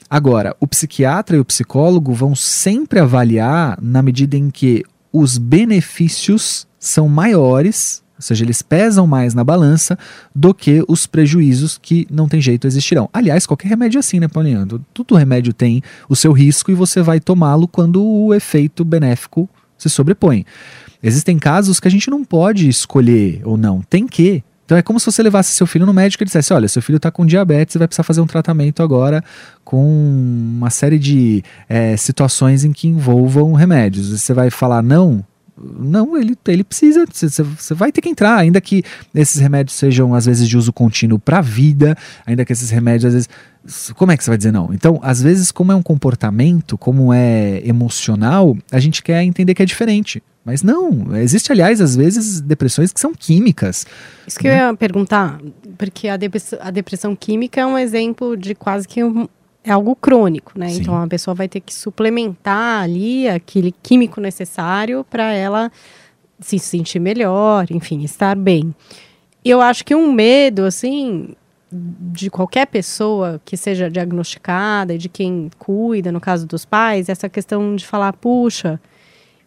Agora, 0.08 0.54
o 0.60 0.66
psiquiatra 0.68 1.36
e 1.36 1.40
o 1.40 1.44
psicólogo 1.44 2.12
vão 2.12 2.34
sempre 2.36 3.00
avaliar 3.00 3.78
na 3.82 4.02
medida 4.02 4.36
em 4.36 4.50
que 4.50 4.84
os 5.12 5.36
benefícios 5.36 6.66
são 6.78 7.08
maiores 7.08 8.01
ou 8.22 8.26
seja, 8.26 8.44
eles 8.44 8.62
pesam 8.62 9.04
mais 9.04 9.34
na 9.34 9.42
balança 9.42 9.98
do 10.32 10.54
que 10.54 10.84
os 10.86 11.06
prejuízos 11.06 11.76
que 11.76 12.06
não 12.08 12.28
tem 12.28 12.40
jeito 12.40 12.68
existirão. 12.68 13.10
Aliás, 13.12 13.46
qualquer 13.46 13.66
remédio 13.66 13.98
é 13.98 14.00
assim, 14.00 14.20
né, 14.20 14.28
Paulinho? 14.28 14.64
Todo 14.94 15.16
remédio 15.16 15.52
tem 15.52 15.82
o 16.08 16.14
seu 16.14 16.30
risco 16.30 16.70
e 16.70 16.74
você 16.74 17.02
vai 17.02 17.18
tomá-lo 17.18 17.66
quando 17.66 18.00
o 18.00 18.32
efeito 18.32 18.84
benéfico 18.84 19.50
se 19.76 19.90
sobrepõe. 19.90 20.46
Existem 21.02 21.36
casos 21.36 21.80
que 21.80 21.88
a 21.88 21.90
gente 21.90 22.08
não 22.08 22.24
pode 22.24 22.68
escolher 22.68 23.40
ou 23.44 23.56
não, 23.56 23.82
tem 23.82 24.06
que. 24.06 24.44
Então 24.64 24.78
é 24.78 24.82
como 24.82 25.00
se 25.00 25.06
você 25.06 25.20
levasse 25.20 25.52
seu 25.52 25.66
filho 25.66 25.84
no 25.84 25.92
médico 25.92 26.22
e 26.22 26.26
dissesse: 26.26 26.52
olha, 26.52 26.68
seu 26.68 26.80
filho 26.80 26.98
está 26.98 27.10
com 27.10 27.26
diabetes, 27.26 27.74
e 27.74 27.78
vai 27.78 27.88
precisar 27.88 28.04
fazer 28.04 28.20
um 28.20 28.26
tratamento 28.26 28.84
agora 28.84 29.22
com 29.64 29.84
uma 29.84 30.70
série 30.70 30.98
de 30.98 31.42
é, 31.68 31.96
situações 31.96 32.62
em 32.64 32.72
que 32.72 32.86
envolvam 32.86 33.52
remédios. 33.52 34.10
Você 34.10 34.32
vai 34.32 34.48
falar 34.48 34.80
não? 34.80 35.24
Não, 35.62 36.16
ele, 36.16 36.36
ele 36.48 36.64
precisa, 36.64 37.04
você 37.06 37.74
vai 37.74 37.92
ter 37.92 38.00
que 38.00 38.08
entrar, 38.08 38.36
ainda 38.36 38.60
que 38.60 38.82
esses 39.14 39.40
remédios 39.40 39.76
sejam 39.76 40.14
às 40.14 40.26
vezes 40.26 40.48
de 40.48 40.56
uso 40.56 40.72
contínuo 40.72 41.18
para 41.18 41.38
a 41.38 41.42
vida, 41.42 41.96
ainda 42.26 42.44
que 42.44 42.52
esses 42.52 42.70
remédios 42.70 43.06
às 43.06 43.14
vezes. 43.14 43.28
Como 43.94 44.10
é 44.10 44.16
que 44.16 44.24
você 44.24 44.30
vai 44.30 44.36
dizer 44.36 44.50
não? 44.50 44.74
Então, 44.74 44.98
às 45.04 45.22
vezes, 45.22 45.52
como 45.52 45.70
é 45.70 45.74
um 45.74 45.82
comportamento, 45.82 46.76
como 46.76 47.12
é 47.12 47.62
emocional, 47.64 48.56
a 48.72 48.80
gente 48.80 49.04
quer 49.04 49.22
entender 49.22 49.54
que 49.54 49.62
é 49.62 49.66
diferente. 49.66 50.20
Mas 50.44 50.64
não, 50.64 51.16
existe, 51.16 51.52
aliás, 51.52 51.80
às 51.80 51.94
vezes, 51.94 52.40
depressões 52.40 52.92
que 52.92 53.00
são 53.00 53.14
químicas. 53.14 53.86
Isso 54.26 54.38
que 54.38 54.48
né? 54.48 54.54
eu 54.54 54.66
ia 54.66 54.74
perguntar, 54.74 55.40
porque 55.78 56.08
a 56.08 56.16
depressão, 56.16 56.58
a 56.60 56.70
depressão 56.72 57.14
química 57.14 57.60
é 57.60 57.66
um 57.66 57.78
exemplo 57.78 58.36
de 58.36 58.52
quase 58.52 58.88
que 58.88 59.04
um, 59.04 59.28
é 59.64 59.70
algo 59.70 59.94
crônico, 59.94 60.52
né? 60.58 60.68
Sim. 60.68 60.80
Então 60.80 61.00
a 61.00 61.06
pessoa 61.06 61.34
vai 61.34 61.48
ter 61.48 61.60
que 61.60 61.72
suplementar 61.72 62.82
ali 62.82 63.28
aquele 63.28 63.72
químico 63.82 64.20
necessário 64.20 65.04
para 65.08 65.32
ela 65.32 65.70
se 66.40 66.58
sentir 66.58 66.98
melhor, 66.98 67.66
enfim, 67.70 68.02
estar 68.02 68.36
bem. 68.36 68.74
Eu 69.44 69.60
acho 69.60 69.84
que 69.84 69.94
um 69.94 70.12
medo, 70.12 70.64
assim, 70.64 71.34
de 71.70 72.28
qualquer 72.28 72.66
pessoa 72.66 73.40
que 73.44 73.56
seja 73.56 73.90
diagnosticada 73.90 74.94
e 74.94 74.98
de 74.98 75.08
quem 75.08 75.50
cuida, 75.58 76.12
no 76.12 76.20
caso 76.20 76.46
dos 76.46 76.64
pais, 76.64 77.08
essa 77.08 77.28
questão 77.28 77.74
de 77.74 77.86
falar, 77.86 78.12
puxa, 78.12 78.80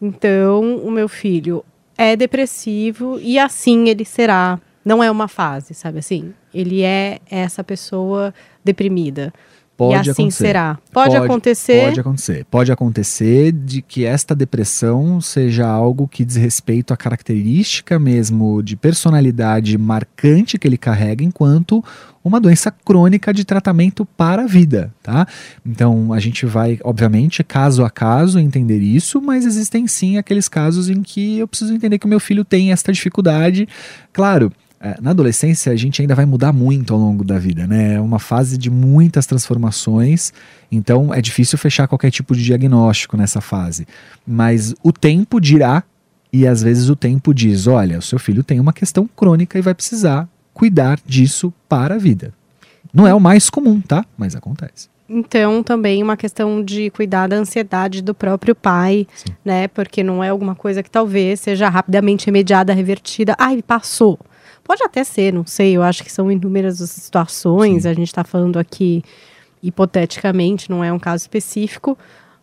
então 0.01 0.77
o 0.77 0.91
meu 0.91 1.07
filho 1.07 1.63
é 1.97 2.15
depressivo 2.15 3.19
e 3.21 3.37
assim 3.37 3.89
ele 3.89 4.05
será. 4.05 4.59
Não 4.83 5.03
é 5.03 5.09
uma 5.09 5.27
fase, 5.27 5.73
sabe 5.73 5.99
assim? 5.99 6.33
Ele 6.53 6.83
é 6.83 7.19
essa 7.29 7.63
pessoa 7.63 8.33
deprimida. 8.63 9.33
Pode 9.77 10.07
e 10.07 10.11
assim 10.11 10.23
acontecer. 10.23 10.45
será. 10.47 10.79
Pode, 10.91 11.11
pode, 11.11 11.25
acontecer. 11.25 11.85
Pode 11.85 11.99
acontecer. 11.99 12.45
Pode 12.49 12.71
acontecer 12.71 13.51
de 13.51 13.81
que 13.81 14.05
esta 14.05 14.33
depressão 14.33 15.19
seja 15.19 15.67
algo 15.67 16.07
que 16.07 16.23
diz 16.23 16.37
respeito 16.37 16.93
à 16.93 16.97
característica 16.97 17.99
mesmo 17.99 18.63
de 18.63 18.75
personalidade 18.75 19.77
marcante 19.77 20.57
que 20.57 20.67
ele 20.67 20.77
carrega, 20.77 21.23
enquanto 21.23 21.83
uma 22.23 22.39
doença 22.39 22.71
crônica 22.71 23.31
de 23.31 23.45
tratamento 23.45 24.03
para 24.03 24.43
a 24.43 24.47
vida, 24.47 24.91
tá? 25.03 25.27
Então 25.63 26.11
a 26.11 26.19
gente 26.19 26.45
vai, 26.45 26.79
obviamente, 26.83 27.43
caso 27.43 27.83
a 27.83 27.89
caso 27.89 28.39
entender 28.39 28.79
isso, 28.79 29.21
mas 29.21 29.45
existem 29.45 29.85
sim 29.87 30.17
aqueles 30.17 30.47
casos 30.47 30.89
em 30.89 31.03
que 31.03 31.37
eu 31.37 31.47
preciso 31.47 31.73
entender 31.73 31.99
que 31.99 32.05
o 32.05 32.09
meu 32.09 32.19
filho 32.19 32.43
tem 32.43 32.71
esta 32.71 32.91
dificuldade. 32.91 33.67
Claro, 34.11 34.51
na 35.01 35.11
adolescência 35.11 35.71
a 35.71 35.75
gente 35.75 36.01
ainda 36.01 36.15
vai 36.15 36.25
mudar 36.25 36.53
muito 36.53 36.93
ao 36.93 36.99
longo 36.99 37.23
da 37.23 37.39
vida, 37.39 37.65
né? 37.65 37.95
É 37.95 38.01
uma 38.01 38.19
fase 38.19 38.57
de 38.57 38.69
muitas 38.69 39.25
transformações, 39.25 40.31
então 40.71 41.13
é 41.13 41.21
difícil 41.21 41.57
fechar 41.57 41.87
qualquer 41.87 42.11
tipo 42.11 42.35
de 42.35 42.43
diagnóstico 42.43 43.17
nessa 43.17 43.41
fase. 43.41 43.87
Mas 44.25 44.73
o 44.83 44.91
tempo 44.91 45.39
dirá, 45.39 45.83
e 46.31 46.45
às 46.45 46.61
vezes 46.61 46.89
o 46.89 46.95
tempo 46.95 47.33
diz: 47.33 47.67
olha, 47.67 47.97
o 47.97 48.01
seu 48.01 48.19
filho 48.19 48.43
tem 48.43 48.59
uma 48.59 48.73
questão 48.73 49.07
crônica 49.15 49.57
e 49.57 49.61
vai 49.61 49.73
precisar 49.73 50.27
cuidar 50.53 50.99
disso 51.05 51.53
para 51.67 51.95
a 51.95 51.97
vida. 51.97 52.33
Não 52.93 53.05
é 53.05 53.13
o 53.13 53.19
mais 53.19 53.49
comum, 53.49 53.81
tá? 53.81 54.05
Mas 54.17 54.35
acontece. 54.35 54.87
Então, 55.07 55.61
também 55.61 56.01
uma 56.01 56.17
questão 56.17 56.63
de 56.63 56.89
cuidar 56.89 57.27
da 57.27 57.35
ansiedade 57.35 58.01
do 58.01 58.15
próprio 58.15 58.55
pai, 58.55 59.05
Sim. 59.13 59.33
né? 59.43 59.67
Porque 59.67 60.01
não 60.01 60.23
é 60.23 60.29
alguma 60.29 60.55
coisa 60.55 60.81
que 60.81 60.89
talvez 60.89 61.41
seja 61.41 61.69
rapidamente 61.69 62.25
remediada, 62.25 62.73
revertida. 62.73 63.35
Ai, 63.37 63.61
passou. 63.61 64.17
Pode 64.65 64.83
até 64.83 65.03
ser, 65.03 65.31
não 65.31 65.45
sei. 65.45 65.77
Eu 65.77 65.83
acho 65.83 66.03
que 66.03 66.11
são 66.11 66.31
inúmeras 66.31 66.81
as 66.81 66.89
situações. 66.89 67.83
Sim. 67.83 67.89
A 67.89 67.93
gente 67.93 68.07
está 68.07 68.23
falando 68.23 68.57
aqui 68.57 69.03
hipoteticamente, 69.61 70.71
não 70.71 70.83
é 70.83 70.91
um 70.91 70.97
caso 70.97 71.21
específico. 71.21 71.95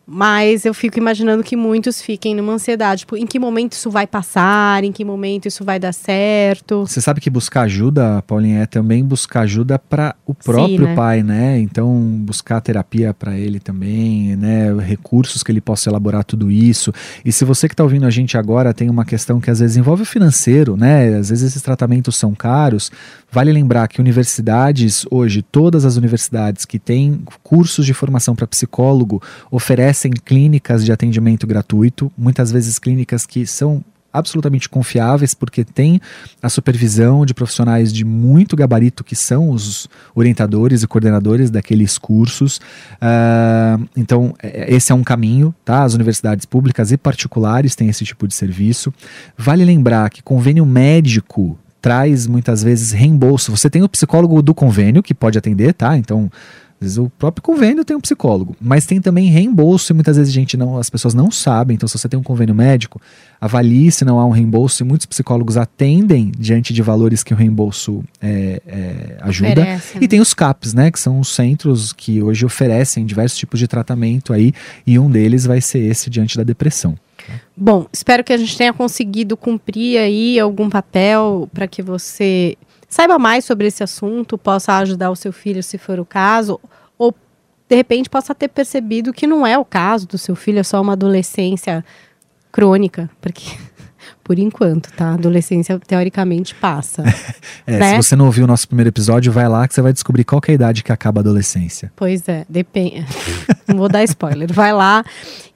Mas 0.05 0.65
eu 0.65 0.73
fico 0.73 0.97
imaginando 0.97 1.43
que 1.43 1.55
muitos 1.55 2.01
fiquem 2.01 2.35
numa 2.35 2.53
ansiedade. 2.53 3.01
Tipo, 3.01 3.15
em 3.15 3.25
que 3.25 3.39
momento 3.39 3.71
isso 3.71 3.89
vai 3.89 4.05
passar? 4.05 4.83
Em 4.83 4.91
que 4.91 5.05
momento 5.05 5.47
isso 5.47 5.63
vai 5.63 5.79
dar 5.79 5.93
certo? 5.93 6.85
Você 6.85 6.99
sabe 6.99 7.21
que 7.21 7.29
buscar 7.29 7.61
ajuda, 7.61 8.21
Paulinha, 8.23 8.63
é 8.63 8.65
também 8.65 9.03
buscar 9.03 9.41
ajuda 9.41 9.79
para 9.79 10.13
o 10.25 10.33
próprio 10.33 10.77
Sim, 10.79 10.83
né? 10.83 10.95
pai, 10.95 11.23
né? 11.23 11.59
Então, 11.59 11.95
buscar 12.19 12.59
terapia 12.59 13.13
para 13.13 13.37
ele 13.37 13.61
também, 13.61 14.35
né? 14.35 14.73
Recursos 14.81 15.41
que 15.41 15.51
ele 15.51 15.61
possa 15.61 15.89
elaborar 15.89 16.25
tudo 16.25 16.51
isso. 16.51 16.91
E 17.23 17.31
se 17.31 17.45
você 17.45 17.69
que 17.69 17.73
está 17.73 17.83
ouvindo 17.83 18.05
a 18.05 18.11
gente 18.11 18.37
agora 18.37 18.73
tem 18.73 18.89
uma 18.89 19.05
questão 19.05 19.39
que 19.39 19.49
às 19.49 19.59
vezes 19.59 19.77
envolve 19.77 20.03
o 20.03 20.05
financeiro, 20.05 20.75
né? 20.75 21.15
Às 21.15 21.29
vezes 21.29 21.51
esses 21.51 21.61
tratamentos 21.61 22.17
são 22.17 22.35
caros. 22.35 22.91
Vale 23.31 23.53
lembrar 23.53 23.87
que 23.87 24.01
universidades, 24.01 25.05
hoje, 25.09 25.41
todas 25.41 25.85
as 25.85 25.95
universidades 25.95 26.65
que 26.65 26.77
têm 26.77 27.21
cursos 27.41 27.85
de 27.85 27.93
formação 27.93 28.35
para 28.35 28.45
psicólogo 28.45 29.21
oferecem 29.49 29.92
clínicas 29.93 30.83
de 30.83 30.91
atendimento 30.91 31.45
gratuito, 31.45 32.11
muitas 32.17 32.51
vezes 32.51 32.79
clínicas 32.79 33.25
que 33.25 33.45
são 33.45 33.83
absolutamente 34.13 34.69
confiáveis, 34.69 35.33
porque 35.33 35.65
tem 35.65 35.99
a 36.41 36.47
supervisão 36.47 37.25
de 37.25 37.33
profissionais 37.33 37.91
de 37.91 38.05
muito 38.05 38.55
gabarito, 38.55 39.03
que 39.03 39.15
são 39.15 39.49
os 39.49 39.89
orientadores 40.13 40.83
e 40.83 40.87
coordenadores 40.87 41.49
daqueles 41.49 41.97
cursos. 41.97 42.57
Uh, 43.01 43.83
então, 43.97 44.35
esse 44.43 44.91
é 44.91 44.95
um 44.95 45.03
caminho, 45.03 45.53
tá? 45.65 45.83
As 45.83 45.95
universidades 45.95 46.45
públicas 46.45 46.91
e 46.91 46.97
particulares 46.97 47.75
têm 47.75 47.89
esse 47.89 48.05
tipo 48.05 48.27
de 48.27 48.35
serviço. 48.35 48.93
Vale 49.35 49.65
lembrar 49.65 50.11
que 50.11 50.21
convênio 50.21 50.65
médico 50.65 51.57
traz 51.81 52.27
muitas 52.27 52.63
vezes 52.63 52.91
reembolso. 52.91 53.51
Você 53.51 53.69
tem 53.69 53.81
o 53.83 53.89
psicólogo 53.89 54.41
do 54.41 54.53
convênio 54.53 55.03
que 55.03 55.13
pode 55.13 55.37
atender, 55.37 55.73
tá? 55.73 55.97
Então, 55.97 56.31
vezes 56.83 56.97
o 56.97 57.09
próprio 57.17 57.41
convênio 57.41 57.83
tem 57.83 57.95
um 57.95 58.01
psicólogo, 58.01 58.55
mas 58.61 58.85
tem 58.85 59.01
também 59.01 59.29
reembolso 59.29 59.91
e 59.91 59.93
muitas 59.93 60.17
vezes 60.17 60.33
gente 60.33 60.55
não, 60.55 60.77
as 60.77 60.89
pessoas 60.89 61.13
não 61.13 61.31
sabem. 61.31 61.75
Então, 61.75 61.87
se 61.87 61.97
você 61.97 62.07
tem 62.07 62.19
um 62.19 62.23
convênio 62.23 62.53
médico, 62.53 63.01
avalie 63.39 63.91
se 63.91 64.05
não 64.05 64.19
há 64.19 64.25
um 64.25 64.31
reembolso. 64.31 64.83
E 64.83 64.85
muitos 64.85 65.05
psicólogos 65.05 65.57
atendem 65.57 66.31
diante 66.37 66.73
de 66.73 66.81
valores 66.81 67.23
que 67.23 67.33
o 67.33 67.37
reembolso 67.37 68.03
é, 68.21 68.61
é, 68.65 69.17
ajuda. 69.21 69.61
Oferece, 69.61 69.95
né? 69.95 70.03
E 70.03 70.07
tem 70.07 70.19
os 70.19 70.33
CAPs, 70.33 70.73
né? 70.73 70.91
Que 70.91 70.99
são 70.99 71.19
os 71.19 71.29
centros 71.29 71.93
que 71.93 72.21
hoje 72.21 72.45
oferecem 72.45 73.05
diversos 73.05 73.37
tipos 73.37 73.59
de 73.59 73.67
tratamento 73.67 74.33
aí, 74.33 74.53
e 74.85 74.97
um 74.99 75.09
deles 75.09 75.45
vai 75.45 75.61
ser 75.61 75.79
esse 75.79 76.09
diante 76.09 76.37
da 76.37 76.43
depressão. 76.43 76.97
Bom, 77.55 77.87
espero 77.93 78.23
que 78.23 78.33
a 78.33 78.37
gente 78.37 78.57
tenha 78.57 78.73
conseguido 78.73 79.37
cumprir 79.37 79.97
aí 79.97 80.39
algum 80.39 80.69
papel 80.69 81.49
para 81.53 81.67
que 81.67 81.81
você 81.81 82.57
saiba 82.93 83.17
mais 83.17 83.43
sobre 83.43 83.67
esse 83.67 83.83
assunto, 83.83 84.37
possa 84.37 84.77
ajudar 84.77 85.09
o 85.09 85.15
seu 85.15 85.33
filho 85.33 85.63
se 85.63 85.77
for 85.77 85.99
o 85.99 86.05
caso, 86.05 86.59
ou 86.97 87.13
de 87.67 87.75
repente 87.75 88.09
possa 88.09 88.35
ter 88.35 88.47
percebido 88.47 89.11
que 89.11 89.25
não 89.25 89.45
é 89.45 89.57
o 89.57 89.65
caso 89.65 90.07
do 90.07 90.17
seu 90.17 90.35
filho, 90.35 90.59
é 90.59 90.63
só 90.63 90.79
uma 90.79 90.93
adolescência 90.93 91.83
crônica, 92.51 93.09
porque 93.19 93.57
por 94.23 94.37
enquanto, 94.37 94.91
tá? 94.93 95.09
A 95.09 95.13
adolescência 95.15 95.79
teoricamente 95.79 96.53
passa. 96.55 97.03
É, 97.65 97.79
Né? 97.79 97.91
Se 97.91 97.95
você 97.95 98.15
não 98.17 98.25
ouviu 98.25 98.43
o 98.43 98.47
nosso 98.47 98.67
primeiro 98.67 98.89
episódio, 98.89 99.31
vai 99.31 99.47
lá 99.47 99.65
que 99.65 99.73
você 99.73 99.81
vai 99.81 99.93
descobrir 99.93 100.25
qual 100.25 100.41
que 100.41 100.51
é 100.51 100.53
a 100.53 100.55
idade 100.55 100.83
que 100.83 100.91
acaba 100.91 101.21
a 101.21 101.21
adolescência. 101.21 101.93
Pois 101.95 102.27
é, 102.27 102.45
depende. 102.49 103.05
Não 103.65 103.77
vou 103.77 103.87
dar 103.87 104.03
spoiler. 104.03 104.51
Vai 104.51 104.73
lá. 104.73 105.05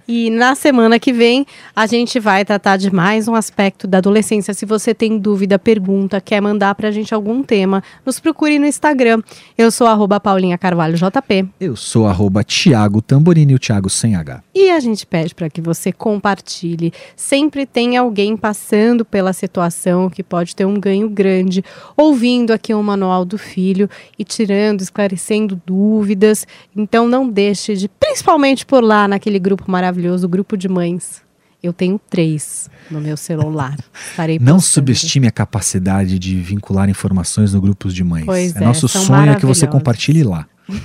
E 0.07 0.29
na 0.29 0.55
semana 0.55 0.97
que 0.97 1.11
vem 1.11 1.45
a 1.75 1.85
gente 1.85 2.17
vai 2.17 2.45
tratar 2.45 2.77
de 2.77 2.89
mais 2.89 3.27
um 3.27 3.35
aspecto 3.35 3.85
da 3.85 3.97
adolescência. 3.97 4.53
Se 4.53 4.65
você 4.65 4.93
tem 4.93 5.17
dúvida, 5.17 5.59
pergunta, 5.59 6.21
quer 6.21 6.39
mandar 6.39 6.73
pra 6.75 6.91
gente 6.91 7.13
algum 7.13 7.43
tema, 7.43 7.83
nos 8.05 8.17
procure 8.17 8.57
no 8.57 8.65
Instagram. 8.65 9.21
Eu 9.57 9.69
sou 9.69 9.85
arroba 9.85 10.17
Paulinha 10.17 10.57
Carvalho 10.57 10.95
JP. 10.95 11.49
Eu 11.59 11.75
sou 11.75 12.07
arroba 12.07 12.41
Thiago 12.41 13.01
Tamborini, 13.01 13.53
o 13.53 13.59
Thiago 13.59 13.89
sem 13.89 14.15
H. 14.15 14.41
E 14.55 14.69
a 14.71 14.79
gente 14.79 15.05
pede 15.05 15.35
para 15.35 15.49
que 15.49 15.59
você 15.59 15.91
compartilhe. 15.91 16.93
Sempre 17.15 17.65
tem 17.65 17.97
alguém 17.97 18.37
passando 18.37 19.03
pela 19.03 19.33
situação 19.33 20.09
que 20.09 20.23
pode 20.23 20.55
ter 20.55 20.65
um 20.65 20.79
ganho 20.79 21.09
grande, 21.09 21.61
ouvindo 21.97 22.53
aqui 22.53 22.73
o 22.73 22.81
manual 22.81 23.25
do 23.25 23.37
filho 23.37 23.89
e 24.17 24.23
tirando, 24.23 24.79
esclarecendo 24.79 25.61
dúvidas. 25.65 26.47
Então 26.73 27.09
não 27.09 27.27
deixe 27.27 27.75
de, 27.75 27.89
principalmente 27.89 28.65
por 28.65 28.81
lá 28.81 29.05
naquele 29.05 29.37
grupo 29.37 29.69
maravilhoso, 29.69 29.96
o 30.23 30.29
grupo 30.29 30.55
de 30.57 30.67
mães. 30.67 31.21
Eu 31.61 31.73
tenho 31.73 31.99
três 32.09 32.69
no 32.89 33.01
meu 33.01 33.17
celular. 33.17 33.75
Estarei 34.11 34.37
Não 34.37 34.55
postando. 34.55 34.61
subestime 34.61 35.27
a 35.27 35.31
capacidade 35.31 36.19
de 36.19 36.39
vincular 36.39 36.87
informações 36.89 37.53
no 37.53 37.59
grupos 37.59 37.93
de 37.95 38.03
mães. 38.03 38.25
Pois 38.25 38.55
é, 38.55 38.59
nosso 38.59 38.87
são 38.87 39.03
sonho 39.03 39.31
é 39.31 39.35
que 39.35 39.45
você 39.45 39.65
compartilhe 39.65 40.23
lá. 40.23 40.45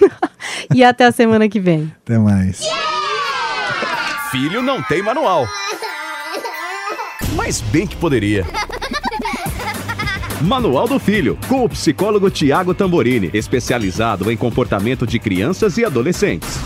E 0.74 0.82
até 0.82 1.04
a 1.06 1.12
semana 1.12 1.48
que 1.48 1.60
vem. 1.60 1.92
Até 2.04 2.18
mais. 2.18 2.62
Filho 4.30 4.62
não 4.62 4.82
tem 4.82 5.02
manual. 5.02 5.46
Mas 7.36 7.60
bem 7.60 7.86
que 7.86 7.96
poderia. 7.96 8.44
Manual 10.40 10.88
do 10.88 10.98
Filho, 10.98 11.38
com 11.48 11.64
o 11.64 11.68
psicólogo 11.68 12.28
Tiago 12.30 12.74
Tamborini, 12.74 13.30
especializado 13.32 14.30
em 14.30 14.36
comportamento 14.36 15.06
de 15.06 15.18
crianças 15.18 15.78
e 15.78 15.84
adolescentes. 15.84 16.58